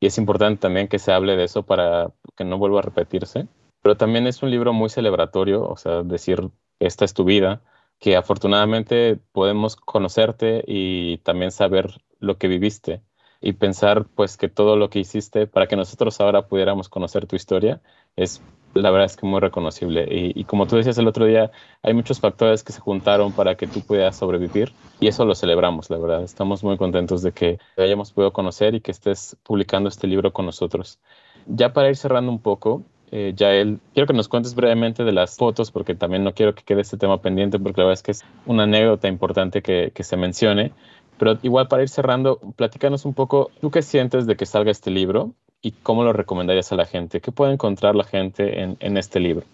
y 0.00 0.06
es 0.06 0.18
importante 0.18 0.60
también 0.62 0.88
que 0.88 0.98
se 0.98 1.12
hable 1.12 1.36
de 1.36 1.44
eso 1.44 1.62
para 1.62 2.10
que 2.36 2.44
no 2.44 2.58
vuelva 2.58 2.80
a 2.80 2.82
repetirse. 2.82 3.46
Pero 3.84 3.98
también 3.98 4.26
es 4.26 4.42
un 4.42 4.50
libro 4.50 4.72
muy 4.72 4.88
celebratorio, 4.88 5.62
o 5.62 5.76
sea, 5.76 6.02
decir, 6.02 6.48
esta 6.78 7.04
es 7.04 7.12
tu 7.12 7.24
vida, 7.24 7.60
que 7.98 8.16
afortunadamente 8.16 9.18
podemos 9.32 9.76
conocerte 9.76 10.64
y 10.66 11.18
también 11.18 11.50
saber 11.50 12.00
lo 12.18 12.38
que 12.38 12.48
viviste 12.48 13.02
y 13.42 13.52
pensar 13.52 14.06
pues 14.14 14.38
que 14.38 14.48
todo 14.48 14.76
lo 14.76 14.88
que 14.88 15.00
hiciste 15.00 15.46
para 15.46 15.66
que 15.66 15.76
nosotros 15.76 16.18
ahora 16.22 16.48
pudiéramos 16.48 16.88
conocer 16.88 17.26
tu 17.26 17.36
historia 17.36 17.82
es 18.16 18.40
la 18.72 18.90
verdad 18.90 19.04
es 19.04 19.16
que 19.18 19.26
muy 19.26 19.38
reconocible. 19.38 20.08
Y, 20.10 20.32
y, 20.34 20.44
como 20.44 20.66
tú 20.66 20.76
decías 20.76 20.96
el 20.96 21.06
otro 21.06 21.26
día 21.26 21.52
hay 21.82 21.92
muchos 21.92 22.20
factores 22.20 22.64
que 22.64 22.72
se 22.72 22.80
juntaron 22.80 23.32
para 23.32 23.54
que 23.56 23.66
tú 23.66 23.82
pudieras 23.82 24.16
sobrevivir 24.16 24.72
y 24.98 25.08
eso 25.08 25.26
lo 25.26 25.34
celebramos 25.34 25.90
la 25.90 25.98
verdad. 25.98 26.22
Estamos 26.22 26.64
muy 26.64 26.78
contentos 26.78 27.20
de 27.20 27.32
que 27.32 27.58
hayamos 27.76 28.12
podido 28.12 28.32
conocer 28.32 28.74
y 28.74 28.80
que 28.80 28.92
estés 28.92 29.36
publicando 29.42 29.90
este 29.90 30.06
libro 30.06 30.32
con 30.32 30.46
nosotros. 30.46 30.98
Ya 31.46 31.74
para 31.74 31.90
ir 31.90 31.96
cerrando 31.96 32.32
un 32.32 32.40
poco 32.40 32.82
eh, 33.10 33.32
Yael, 33.36 33.78
quiero 33.92 34.06
que 34.06 34.12
nos 34.12 34.28
cuentes 34.28 34.54
brevemente 34.54 35.04
de 35.04 35.12
las 35.12 35.36
fotos, 35.36 35.70
porque 35.70 35.94
también 35.94 36.24
no 36.24 36.34
quiero 36.34 36.54
que 36.54 36.62
quede 36.62 36.80
este 36.80 36.96
tema 36.96 37.20
pendiente, 37.20 37.58
porque 37.58 37.80
la 37.80 37.86
verdad 37.86 38.00
es 38.00 38.02
que 38.02 38.10
es 38.10 38.24
una 38.46 38.64
anécdota 38.64 39.08
importante 39.08 39.62
que, 39.62 39.92
que 39.94 40.04
se 40.04 40.16
mencione. 40.16 40.72
Pero 41.18 41.38
igual 41.42 41.68
para 41.68 41.82
ir 41.82 41.88
cerrando, 41.88 42.40
platícanos 42.56 43.04
un 43.04 43.14
poco, 43.14 43.50
¿tú 43.60 43.70
qué 43.70 43.82
sientes 43.82 44.26
de 44.26 44.36
que 44.36 44.46
salga 44.46 44.70
este 44.70 44.90
libro 44.90 45.32
y 45.62 45.72
cómo 45.72 46.02
lo 46.02 46.12
recomendarías 46.12 46.72
a 46.72 46.76
la 46.76 46.86
gente? 46.86 47.20
¿Qué 47.20 47.30
puede 47.30 47.52
encontrar 47.52 47.94
la 47.94 48.04
gente 48.04 48.60
en, 48.60 48.76
en 48.80 48.96
este 48.96 49.20
libro? 49.20 49.46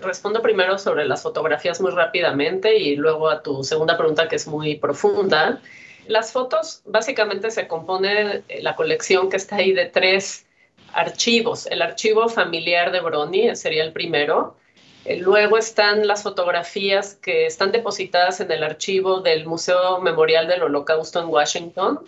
Respondo 0.00 0.40
primero 0.40 0.78
sobre 0.78 1.04
las 1.04 1.22
fotografías 1.22 1.80
muy 1.80 1.90
rápidamente 1.90 2.78
y 2.78 2.94
luego 2.94 3.28
a 3.28 3.42
tu 3.42 3.64
segunda 3.64 3.96
pregunta 3.96 4.28
que 4.28 4.36
es 4.36 4.46
muy 4.46 4.76
profunda. 4.76 5.60
Las 6.06 6.32
fotos 6.32 6.82
básicamente 6.86 7.50
se 7.50 7.66
compone 7.66 8.42
la 8.62 8.76
colección 8.76 9.28
que 9.28 9.36
está 9.36 9.56
ahí 9.56 9.72
de 9.72 9.86
tres 9.86 10.46
archivos. 10.92 11.66
El 11.66 11.82
archivo 11.82 12.28
familiar 12.28 12.92
de 12.92 13.00
Brony 13.00 13.54
sería 13.54 13.84
el 13.84 13.92
primero. 13.92 14.56
Eh, 15.04 15.18
luego 15.18 15.58
están 15.58 16.06
las 16.06 16.22
fotografías 16.22 17.14
que 17.14 17.46
están 17.46 17.72
depositadas 17.72 18.40
en 18.40 18.50
el 18.50 18.62
archivo 18.62 19.20
del 19.20 19.46
Museo 19.46 20.00
Memorial 20.00 20.46
del 20.48 20.62
Holocausto 20.62 21.20
en 21.20 21.28
Washington, 21.28 22.00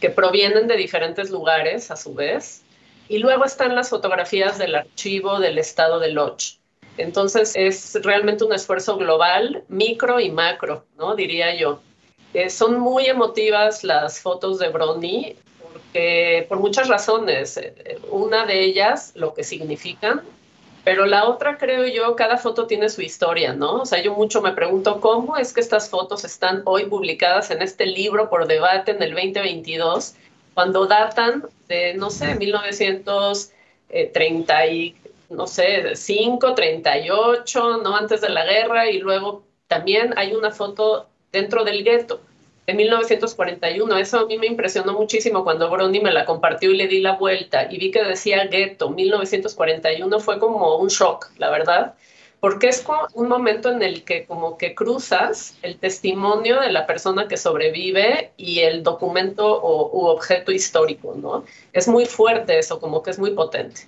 que 0.00 0.10
provienen 0.10 0.68
de 0.68 0.76
diferentes 0.76 1.30
lugares 1.30 1.90
a 1.90 1.96
su 1.96 2.14
vez. 2.14 2.62
Y 3.08 3.18
luego 3.18 3.44
están 3.44 3.74
las 3.74 3.88
fotografías 3.88 4.58
del 4.58 4.74
archivo 4.74 5.38
del 5.38 5.58
estado 5.58 6.00
de 6.00 6.10
Lodge. 6.10 6.58
Entonces 6.98 7.52
es 7.54 7.98
realmente 8.02 8.44
un 8.44 8.52
esfuerzo 8.52 8.96
global, 8.96 9.64
micro 9.68 10.18
y 10.18 10.30
macro, 10.30 10.84
¿no? 10.96 11.14
Diría 11.14 11.54
yo. 11.54 11.80
Eh, 12.34 12.50
son 12.50 12.78
muy 12.80 13.06
emotivas 13.06 13.84
las 13.84 14.20
fotos 14.20 14.58
de 14.58 14.68
Brony 14.68 15.36
por 16.48 16.58
muchas 16.58 16.88
razones. 16.88 17.60
Una 18.10 18.46
de 18.46 18.64
ellas, 18.64 19.12
lo 19.14 19.34
que 19.34 19.44
significan, 19.44 20.22
pero 20.86 21.04
la 21.04 21.28
otra, 21.28 21.58
creo 21.58 21.84
yo, 21.86 22.14
cada 22.14 22.38
foto 22.38 22.68
tiene 22.68 22.88
su 22.88 23.02
historia, 23.02 23.52
¿no? 23.52 23.82
O 23.82 23.86
sea, 23.86 24.00
yo 24.00 24.14
mucho 24.14 24.40
me 24.40 24.52
pregunto 24.52 25.00
cómo 25.00 25.36
es 25.36 25.52
que 25.52 25.60
estas 25.60 25.90
fotos 25.90 26.24
están 26.24 26.62
hoy 26.64 26.84
publicadas 26.84 27.50
en 27.50 27.60
este 27.60 27.86
libro 27.86 28.30
por 28.30 28.46
debate 28.46 28.92
en 28.92 29.02
el 29.02 29.10
2022, 29.10 30.14
cuando 30.54 30.86
datan 30.86 31.44
de, 31.66 31.94
no 31.94 32.10
sé, 32.10 32.36
1930 32.36 34.66
y, 34.68 34.94
no 35.28 35.48
sé, 35.48 35.96
5, 35.96 36.54
38, 36.54 37.80
¿no? 37.82 37.96
Antes 37.96 38.20
de 38.20 38.28
la 38.28 38.44
guerra, 38.44 38.88
y 38.88 39.00
luego 39.00 39.42
también 39.66 40.14
hay 40.16 40.36
una 40.36 40.52
foto 40.52 41.08
dentro 41.32 41.64
del 41.64 41.82
gueto 41.82 42.20
de 42.66 42.74
1941. 42.74 43.96
Eso 43.96 44.20
a 44.20 44.26
mí 44.26 44.38
me 44.38 44.46
impresionó 44.46 44.92
muchísimo 44.92 45.44
cuando 45.44 45.70
Brony 45.70 46.00
me 46.02 46.12
la 46.12 46.24
compartió 46.24 46.70
y 46.70 46.76
le 46.76 46.88
di 46.88 47.00
la 47.00 47.12
vuelta 47.12 47.68
y 47.70 47.78
vi 47.78 47.90
que 47.90 48.02
decía 48.02 48.46
gueto 48.46 48.90
1941. 48.90 50.20
Fue 50.20 50.38
como 50.38 50.76
un 50.76 50.88
shock, 50.88 51.30
la 51.38 51.50
verdad, 51.50 51.94
porque 52.40 52.68
es 52.68 52.82
como 52.82 53.06
un 53.14 53.28
momento 53.28 53.70
en 53.70 53.82
el 53.82 54.04
que 54.04 54.26
como 54.26 54.58
que 54.58 54.74
cruzas 54.74 55.56
el 55.62 55.78
testimonio 55.78 56.60
de 56.60 56.72
la 56.72 56.86
persona 56.86 57.28
que 57.28 57.36
sobrevive 57.36 58.32
y 58.36 58.60
el 58.60 58.82
documento 58.82 59.46
o, 59.46 59.90
u 59.98 60.06
objeto 60.08 60.52
histórico, 60.52 61.14
¿no? 61.16 61.44
Es 61.72 61.88
muy 61.88 62.04
fuerte 62.06 62.58
eso, 62.58 62.80
como 62.80 63.02
que 63.02 63.10
es 63.10 63.18
muy 63.18 63.30
potente. 63.30 63.82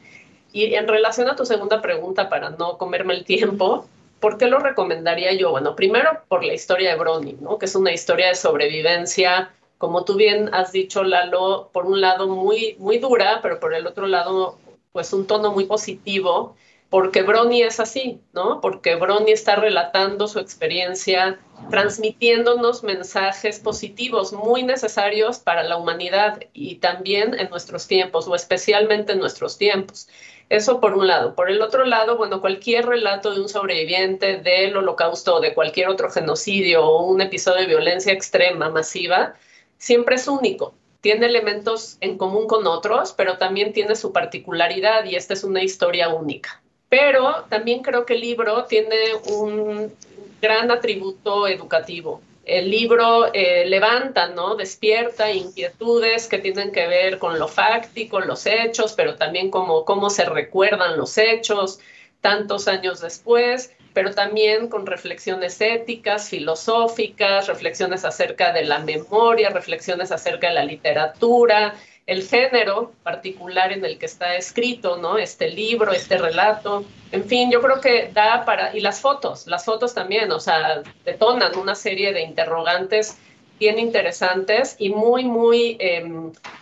Y 0.52 0.74
en 0.74 0.88
relación 0.88 1.28
a 1.28 1.36
tu 1.36 1.44
segunda 1.44 1.82
pregunta, 1.82 2.28
para 2.28 2.50
no 2.50 2.78
comerme 2.78 3.14
el 3.14 3.24
tiempo, 3.24 3.86
¿Por 4.20 4.38
qué 4.38 4.46
lo 4.46 4.58
recomendaría 4.58 5.32
yo? 5.34 5.50
Bueno, 5.50 5.76
primero 5.76 6.22
por 6.28 6.44
la 6.44 6.54
historia 6.54 6.90
de 6.90 6.96
Brony, 6.96 7.36
¿no? 7.40 7.58
que 7.58 7.66
es 7.66 7.74
una 7.74 7.92
historia 7.92 8.28
de 8.28 8.34
sobrevivencia, 8.34 9.52
como 9.78 10.04
tú 10.04 10.16
bien 10.16 10.52
has 10.52 10.72
dicho, 10.72 11.04
Lalo, 11.04 11.70
por 11.72 11.86
un 11.86 12.00
lado 12.00 12.26
muy, 12.28 12.76
muy 12.78 12.98
dura, 12.98 13.38
pero 13.42 13.60
por 13.60 13.74
el 13.74 13.86
otro 13.86 14.06
lado, 14.06 14.58
pues 14.92 15.12
un 15.12 15.26
tono 15.26 15.52
muy 15.52 15.66
positivo, 15.66 16.56
porque 16.90 17.22
Brony 17.22 17.62
es 17.62 17.78
así, 17.80 18.20
¿no? 18.32 18.60
Porque 18.60 18.96
Brony 18.96 19.28
está 19.30 19.56
relatando 19.56 20.26
su 20.26 20.40
experiencia, 20.40 21.38
transmitiéndonos 21.70 22.82
mensajes 22.82 23.60
positivos 23.60 24.32
muy 24.32 24.62
necesarios 24.62 25.38
para 25.38 25.62
la 25.62 25.76
humanidad 25.76 26.40
y 26.52 26.76
también 26.76 27.38
en 27.38 27.50
nuestros 27.50 27.86
tiempos, 27.86 28.26
o 28.26 28.34
especialmente 28.34 29.12
en 29.12 29.20
nuestros 29.20 29.58
tiempos. 29.58 30.08
Eso 30.48 30.80
por 30.80 30.94
un 30.94 31.06
lado. 31.06 31.34
Por 31.34 31.50
el 31.50 31.60
otro 31.60 31.84
lado, 31.84 32.16
bueno, 32.16 32.40
cualquier 32.40 32.86
relato 32.86 33.34
de 33.34 33.40
un 33.40 33.48
sobreviviente 33.48 34.38
del 34.38 34.76
holocausto 34.76 35.36
o 35.36 35.40
de 35.40 35.52
cualquier 35.52 35.88
otro 35.88 36.10
genocidio 36.10 36.84
o 36.84 37.04
un 37.04 37.20
episodio 37.20 37.60
de 37.60 37.66
violencia 37.66 38.12
extrema, 38.12 38.70
masiva, 38.70 39.34
siempre 39.76 40.16
es 40.16 40.26
único. 40.26 40.74
Tiene 41.00 41.26
elementos 41.26 41.98
en 42.00 42.16
común 42.16 42.46
con 42.46 42.66
otros, 42.66 43.12
pero 43.12 43.36
también 43.36 43.72
tiene 43.72 43.94
su 43.94 44.12
particularidad 44.12 45.04
y 45.04 45.16
esta 45.16 45.34
es 45.34 45.44
una 45.44 45.62
historia 45.62 46.08
única. 46.08 46.62
Pero 46.88 47.44
también 47.50 47.82
creo 47.82 48.06
que 48.06 48.14
el 48.14 48.20
libro 48.20 48.64
tiene 48.64 48.96
un 49.26 49.92
gran 50.40 50.70
atributo 50.70 51.46
educativo 51.46 52.22
el 52.48 52.70
libro 52.70 53.32
eh, 53.34 53.66
levanta, 53.66 54.28
¿no? 54.28 54.56
Despierta 54.56 55.30
inquietudes 55.30 56.26
que 56.26 56.38
tienen 56.38 56.72
que 56.72 56.86
ver 56.86 57.18
con 57.18 57.38
lo 57.38 57.46
fáctico, 57.46 58.20
los 58.20 58.46
hechos, 58.46 58.94
pero 58.94 59.16
también 59.16 59.50
cómo, 59.50 59.84
cómo 59.84 60.10
se 60.10 60.24
recuerdan 60.24 60.96
los 60.96 61.18
hechos 61.18 61.78
tantos 62.20 62.66
años 62.66 63.00
después, 63.00 63.72
pero 63.92 64.14
también 64.14 64.68
con 64.68 64.86
reflexiones 64.86 65.60
éticas, 65.60 66.28
filosóficas, 66.28 67.46
reflexiones 67.46 68.04
acerca 68.04 68.52
de 68.52 68.64
la 68.64 68.78
memoria, 68.80 69.50
reflexiones 69.50 70.10
acerca 70.10 70.48
de 70.48 70.54
la 70.54 70.64
literatura, 70.64 71.74
el 72.08 72.26
género 72.26 72.92
particular 73.02 73.70
en 73.70 73.84
el 73.84 73.98
que 73.98 74.06
está 74.06 74.34
escrito, 74.34 74.96
¿no? 74.96 75.18
Este 75.18 75.50
libro, 75.50 75.92
este 75.92 76.16
relato, 76.16 76.86
en 77.12 77.22
fin, 77.24 77.50
yo 77.50 77.60
creo 77.60 77.82
que 77.82 78.10
da 78.14 78.46
para, 78.46 78.74
y 78.74 78.80
las 78.80 79.02
fotos, 79.02 79.46
las 79.46 79.66
fotos 79.66 79.92
también, 79.92 80.32
o 80.32 80.40
sea, 80.40 80.82
detonan 81.04 81.54
una 81.58 81.74
serie 81.74 82.14
de 82.14 82.22
interrogantes 82.22 83.18
bien 83.60 83.78
interesantes 83.78 84.74
y 84.78 84.88
muy, 84.88 85.24
muy 85.24 85.76
eh, 85.80 86.02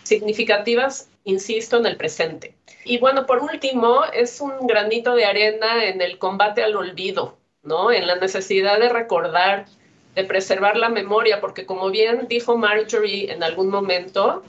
significativas, 0.03 1.09
insisto, 1.23 1.77
en 1.77 1.85
el 1.85 1.95
presente. 1.95 2.53
Y 2.83 2.97
bueno, 2.97 3.25
por 3.25 3.39
último, 3.39 4.01
es 4.13 4.41
un 4.41 4.67
granito 4.67 5.15
de 5.15 5.23
arena 5.23 5.85
en 5.85 6.01
el 6.01 6.17
combate 6.17 6.61
al 6.61 6.75
olvido, 6.75 7.37
¿no? 7.63 7.93
En 7.93 8.05
la 8.05 8.15
necesidad 8.15 8.79
de 8.79 8.89
recordar, 8.89 9.67
de 10.13 10.25
preservar 10.25 10.75
la 10.75 10.89
memoria, 10.89 11.39
porque 11.39 11.65
como 11.65 11.89
bien 11.89 12.27
dijo 12.27 12.57
Marjorie 12.57 13.31
en 13.31 13.43
algún 13.43 13.69
momento, 13.69 14.43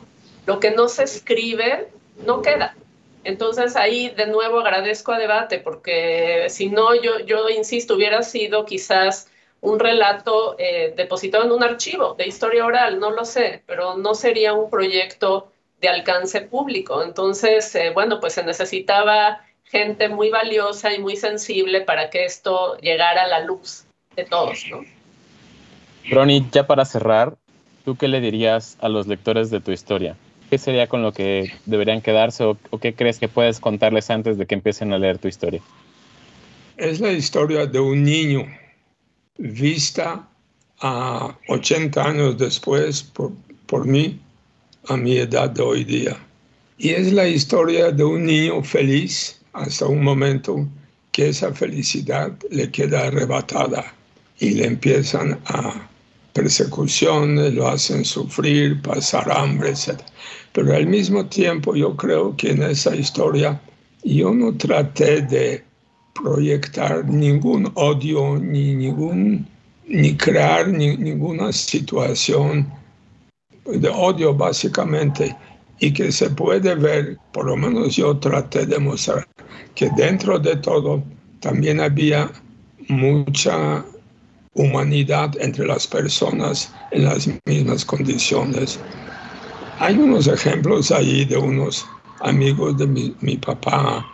lo 0.49 0.61
que 0.61 0.71
no 0.71 0.89
se 0.89 1.05
escribe 1.05 1.89
no 2.25 2.41
queda. 2.41 2.75
Entonces 3.23 3.77
ahí 3.77 4.09
de 4.09 4.27
nuevo 4.27 4.61
agradezco 4.61 5.13
a 5.13 5.19
debate 5.19 5.59
porque 5.59 6.47
si 6.49 6.71
no, 6.71 6.95
yo, 6.95 7.19
yo 7.21 7.51
insisto, 7.51 7.97
hubiera 7.97 8.23
sido 8.23 8.65
quizás 8.65 9.29
un 9.61 9.79
relato 9.79 10.57
eh, 10.59 10.95
depositado 10.97 11.45
en 11.45 11.53
un 11.53 11.63
archivo 11.63 12.15
de 12.15 12.27
historia 12.27 12.65
oral, 12.65 12.99
no 12.99 13.11
lo 13.11 13.27
sé, 13.27 13.63
pero 13.67 13.99
no 13.99 14.15
sería 14.15 14.55
un 14.55 14.71
proyecto 14.71 15.53
de 15.83 15.89
alcance 15.89 16.41
público. 16.41 17.03
Entonces, 17.03 17.75
eh, 17.75 17.91
bueno, 17.91 18.19
pues 18.19 18.33
se 18.33 18.43
necesitaba 18.43 19.45
gente 19.65 20.09
muy 20.09 20.31
valiosa 20.31 20.95
y 20.95 20.99
muy 20.99 21.17
sensible 21.17 21.83
para 21.83 22.09
que 22.09 22.25
esto 22.25 22.79
llegara 22.79 23.25
a 23.25 23.29
la 23.29 23.41
luz 23.41 23.85
de 24.17 24.25
todos, 24.25 24.65
¿no? 24.71 24.83
Ronnie, 26.11 26.47
ya 26.51 26.67
para 26.67 26.87
cerrar, 26.87 27.37
¿tú 27.85 27.97
qué 27.97 28.09
le 28.09 28.23
dirías 28.23 28.79
a 28.81 28.89
los 28.89 29.07
lectores 29.07 29.51
de 29.51 29.61
tu 29.61 29.73
historia? 29.73 30.17
¿Qué 30.51 30.59
sería 30.59 30.87
con 30.87 31.03
lo 31.03 31.13
que 31.13 31.53
deberían 31.67 32.01
quedarse 32.01 32.45
o, 32.45 32.57
o 32.71 32.79
qué 32.79 32.95
crees 32.95 33.19
que 33.19 33.29
puedes 33.29 33.61
contarles 33.61 34.09
antes 34.11 34.39
de 34.39 34.47
que 34.47 34.55
empiecen 34.55 34.93
a 34.93 34.99
leer 34.99 35.19
tu 35.19 35.29
historia? 35.29 35.61
Es 36.79 37.01
la 37.01 37.13
historia 37.13 37.67
de 37.67 37.81
un 37.81 38.05
niño 38.05 38.47
vista 39.37 40.27
a 40.81 41.37
80 41.49 42.03
años 42.03 42.39
después 42.39 43.03
por, 43.03 43.33
por 43.67 43.87
mí, 43.87 44.19
a 44.89 44.97
mi 44.97 45.17
edad 45.17 45.51
de 45.51 45.63
hoy 45.63 45.85
día. 45.85 46.17
Y 46.79 46.91
es 46.91 47.13
la 47.13 47.27
historia 47.29 47.91
de 47.91 48.05
un 48.05 48.27
niño 48.27 48.63
feliz 48.63 49.41
hasta 49.53 49.87
un 49.87 50.03
momento 50.03 50.67
que 51.13 51.29
esa 51.29 51.53
felicidad 51.53 52.33
le 52.51 52.71
queda 52.71 53.09
arrebatada 53.09 53.93
y 54.39 54.51
le 54.51 54.67
empiezan 54.67 55.39
a 55.47 55.89
persecuciones, 56.39 57.53
lo 57.55 57.67
hacen 57.67 58.05
sufrir, 58.05 58.81
pasar 58.81 59.31
hambre, 59.31 59.71
etc. 59.71 60.01
Pero 60.53 60.75
al 60.75 60.87
mismo 60.87 61.27
tiempo 61.27 61.75
yo 61.75 61.97
creo 61.97 62.37
que 62.37 62.53
en 62.53 62.63
esa 62.63 62.95
historia 62.95 63.61
yo 64.05 64.33
no 64.33 64.57
traté 64.57 65.23
de 65.23 65.65
proyectar 66.15 67.05
ningún 67.05 67.71
odio 67.75 68.39
ni 68.39 68.75
ningún 68.75 69.49
ni 69.89 70.17
crear 70.17 70.69
ninguna 70.69 71.51
situación 71.51 72.71
de 73.65 73.89
odio 73.89 74.35
básicamente 74.35 75.35
y 75.81 75.93
que 75.93 76.13
se 76.13 76.31
puede 76.31 76.75
ver, 76.75 77.19
por 77.33 77.47
lo 77.47 77.57
menos 77.57 77.97
yo 77.97 78.17
traté 78.19 78.67
de 78.67 78.79
mostrar 78.79 79.27
que 79.75 79.91
dentro 79.97 80.39
de 80.39 80.57
todo 80.57 81.03
también 81.41 81.81
había 81.81 82.31
mucha 82.89 83.85
humanidad 84.59 85.35
entre 85.41 85.67
las 85.67 85.87
personas 85.87 86.71
en 86.91 87.05
las 87.05 87.29
mismas 87.47 87.85
condiciones. 87.85 88.79
Hay 89.79 89.97
unos 89.97 90.27
ejemplos 90.27 90.91
ahí 90.91 91.25
de 91.25 91.37
unos 91.37 91.87
amigos 92.21 92.77
de 92.77 92.87
mi, 92.87 93.15
mi 93.21 93.37
papá 93.37 94.05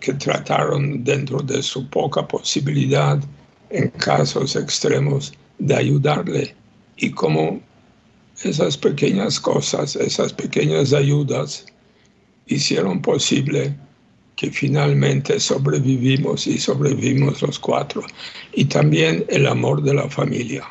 que 0.00 0.12
trataron 0.14 1.04
dentro 1.04 1.40
de 1.40 1.62
su 1.62 1.88
poca 1.88 2.26
posibilidad 2.26 3.18
en 3.70 3.88
casos 3.90 4.56
extremos 4.56 5.32
de 5.58 5.76
ayudarle 5.76 6.54
y 6.96 7.10
como 7.10 7.60
esas 8.42 8.76
pequeñas 8.76 9.38
cosas, 9.40 9.96
esas 9.96 10.32
pequeñas 10.32 10.92
ayudas 10.92 11.66
hicieron 12.46 13.00
posible 13.00 13.76
que 14.36 14.50
finalmente 14.50 15.40
sobrevivimos 15.40 16.46
y 16.46 16.58
sobrevivimos 16.58 17.40
los 17.42 17.58
cuatro. 17.58 18.02
Y 18.52 18.66
también 18.66 19.24
el 19.28 19.46
amor 19.46 19.82
de 19.82 19.94
la 19.94 20.08
familia, 20.08 20.64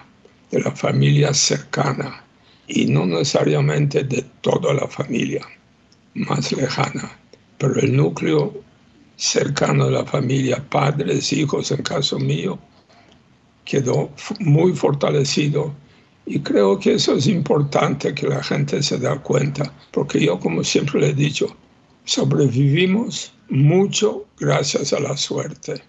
de 0.52 0.62
la 0.62 0.72
familia 0.72 1.34
cercana 1.34 2.24
y 2.68 2.86
no 2.86 3.06
necesariamente 3.06 4.04
de 4.04 4.24
toda 4.42 4.74
la 4.74 4.88
familia 4.88 5.42
más 6.14 6.52
lejana, 6.52 7.12
pero 7.58 7.80
el 7.80 7.96
núcleo 7.96 8.54
cercano 9.18 9.86
de 9.86 9.92
la 9.92 10.06
familia, 10.06 10.64
padres, 10.70 11.34
hijos, 11.34 11.72
en 11.72 11.82
caso 11.84 12.20
mío, 12.20 12.60
quedó 13.64 14.12
muy 14.40 14.74
fortalecido. 14.74 15.74
Y 16.28 16.40
creo 16.40 16.80
que 16.80 16.96
eso 16.96 17.16
es 17.16 17.28
importante 17.28 18.14
que 18.14 18.28
la 18.28 18.44
gente 18.44 18.82
se 18.82 18.98
da 18.98 19.18
cuenta, 19.20 19.72
porque 19.92 20.20
yo, 20.20 20.40
como 20.40 20.64
siempre 20.64 21.02
le 21.02 21.10
he 21.10 21.14
dicho, 21.14 21.56
sobrevivimos 22.04 23.35
mucho 23.50 24.26
gracias 24.40 24.94
a 24.94 25.00
la 25.00 25.16
suerte, 25.18 25.82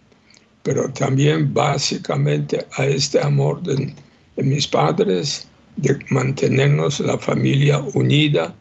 pero 0.62 0.90
también 0.92 1.52
básicamente 1.52 2.66
a 2.76 2.86
este 2.86 3.20
amor 3.20 3.62
de, 3.62 3.94
mis 4.36 4.66
padres, 4.66 5.48
de 5.76 5.98
mantenernos 6.10 7.00
la 7.00 7.18
familia 7.18 7.78
unida 7.94 8.54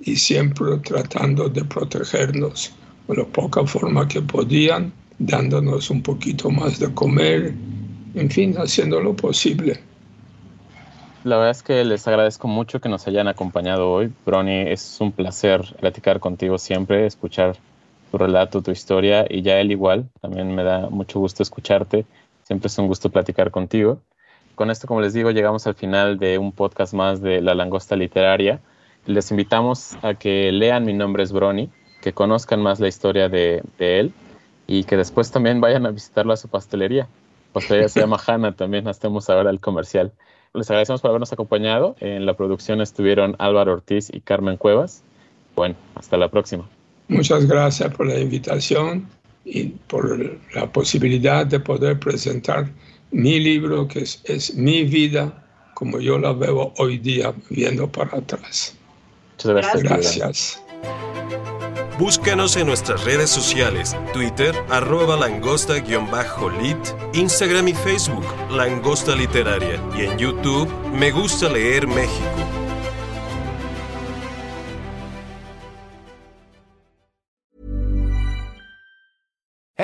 y 0.00 0.16
siempre 0.16 0.76
tratando 0.78 1.48
de 1.48 1.64
protegernos 1.64 2.72
con 3.06 3.16
la 3.18 3.24
poca 3.24 3.64
forma 3.66 4.06
que 4.06 4.20
podían, 4.22 4.92
dándonos 5.18 5.90
un 5.90 6.02
poquito 6.02 6.50
más 6.50 6.78
de 6.78 6.92
comer, 6.92 7.54
en 8.14 8.30
fin, 8.30 8.54
haciendo 8.56 9.00
lo 9.00 9.14
posible. 9.14 9.80
La 11.24 11.36
verdad 11.36 11.50
es 11.50 11.62
que 11.62 11.84
les 11.84 12.06
agradezco 12.06 12.46
mucho 12.46 12.80
que 12.80 12.88
nos 12.88 13.08
hayan 13.08 13.26
acompañado 13.26 13.90
hoy. 13.90 14.12
Brony, 14.24 14.68
es 14.68 14.98
un 15.00 15.10
placer 15.10 15.62
platicar 15.80 16.20
contigo 16.20 16.56
siempre, 16.56 17.06
escuchar 17.06 17.56
tu 18.10 18.18
relato, 18.18 18.62
tu 18.62 18.70
historia, 18.70 19.26
y 19.28 19.42
ya 19.42 19.58
él 19.60 19.72
igual, 19.72 20.08
también 20.20 20.54
me 20.54 20.62
da 20.62 20.88
mucho 20.90 21.18
gusto 21.18 21.42
escucharte. 21.42 22.06
Siempre 22.42 22.68
es 22.68 22.78
un 22.78 22.86
gusto 22.86 23.10
platicar 23.10 23.50
contigo. 23.50 24.00
Con 24.54 24.70
esto, 24.70 24.86
como 24.86 25.00
les 25.00 25.12
digo, 25.12 25.30
llegamos 25.32 25.66
al 25.66 25.74
final 25.74 26.18
de 26.18 26.38
un 26.38 26.52
podcast 26.52 26.94
más 26.94 27.20
de 27.20 27.40
La 27.40 27.54
Langosta 27.54 27.96
Literaria. 27.96 28.60
Les 29.04 29.30
invitamos 29.30 29.96
a 30.02 30.14
que 30.14 30.50
lean 30.52 30.84
Mi 30.84 30.92
nombre 30.92 31.22
es 31.22 31.32
Brony, 31.32 31.68
que 32.00 32.12
conozcan 32.12 32.62
más 32.62 32.80
la 32.80 32.88
historia 32.88 33.28
de, 33.28 33.62
de 33.78 34.00
él 34.00 34.12
y 34.66 34.84
que 34.84 34.96
después 34.96 35.30
también 35.30 35.60
vayan 35.60 35.86
a 35.86 35.90
visitarlo 35.90 36.32
a 36.32 36.36
su 36.36 36.48
pastelería. 36.48 37.08
Pastelería 37.52 37.88
se 37.88 38.00
llama 38.00 38.18
Hanna, 38.24 38.52
también 38.52 38.88
hacemos 38.88 39.30
ahora 39.30 39.50
el 39.50 39.60
comercial. 39.60 40.12
Les 40.54 40.70
agradecemos 40.70 41.02
por 41.02 41.10
habernos 41.10 41.32
acompañado. 41.32 41.96
En 42.00 42.26
la 42.26 42.34
producción 42.34 42.80
estuvieron 42.80 43.36
Álvaro 43.38 43.72
Ortiz 43.72 44.08
y 44.12 44.20
Carmen 44.20 44.56
Cuevas. 44.56 45.02
Bueno, 45.54 45.74
hasta 45.94 46.16
la 46.16 46.28
próxima. 46.28 46.66
Muchas 47.08 47.46
gracias 47.46 47.94
por 47.94 48.06
la 48.06 48.18
invitación 48.18 49.08
y 49.44 49.64
por 49.86 50.38
la 50.54 50.72
posibilidad 50.72 51.46
de 51.46 51.60
poder 51.60 51.98
presentar 52.00 52.68
mi 53.12 53.38
libro, 53.38 53.86
que 53.86 54.00
es, 54.00 54.20
es 54.24 54.54
mi 54.54 54.84
vida, 54.84 55.44
como 55.74 56.00
yo 56.00 56.18
la 56.18 56.32
veo 56.32 56.72
hoy 56.78 56.98
día 56.98 57.32
viendo 57.50 57.90
para 57.90 58.18
atrás. 58.18 58.74
Muchas 59.36 59.52
gracias. 59.52 59.82
Gracias. 60.16 60.62
Búscanos 61.98 62.56
en 62.56 62.66
nuestras 62.66 63.04
redes 63.04 63.30
sociales, 63.30 63.96
Twitter, 64.12 64.54
arroba 64.68 65.16
langosta-lit, 65.16 66.76
Instagram 67.14 67.68
y 67.68 67.72
Facebook, 67.72 68.26
Langosta 68.50 69.16
Literaria, 69.16 69.80
y 69.96 70.02
en 70.02 70.18
YouTube, 70.18 70.68
Me 70.92 71.10
Gusta 71.10 71.48
Leer 71.48 71.86
México. 71.86 72.45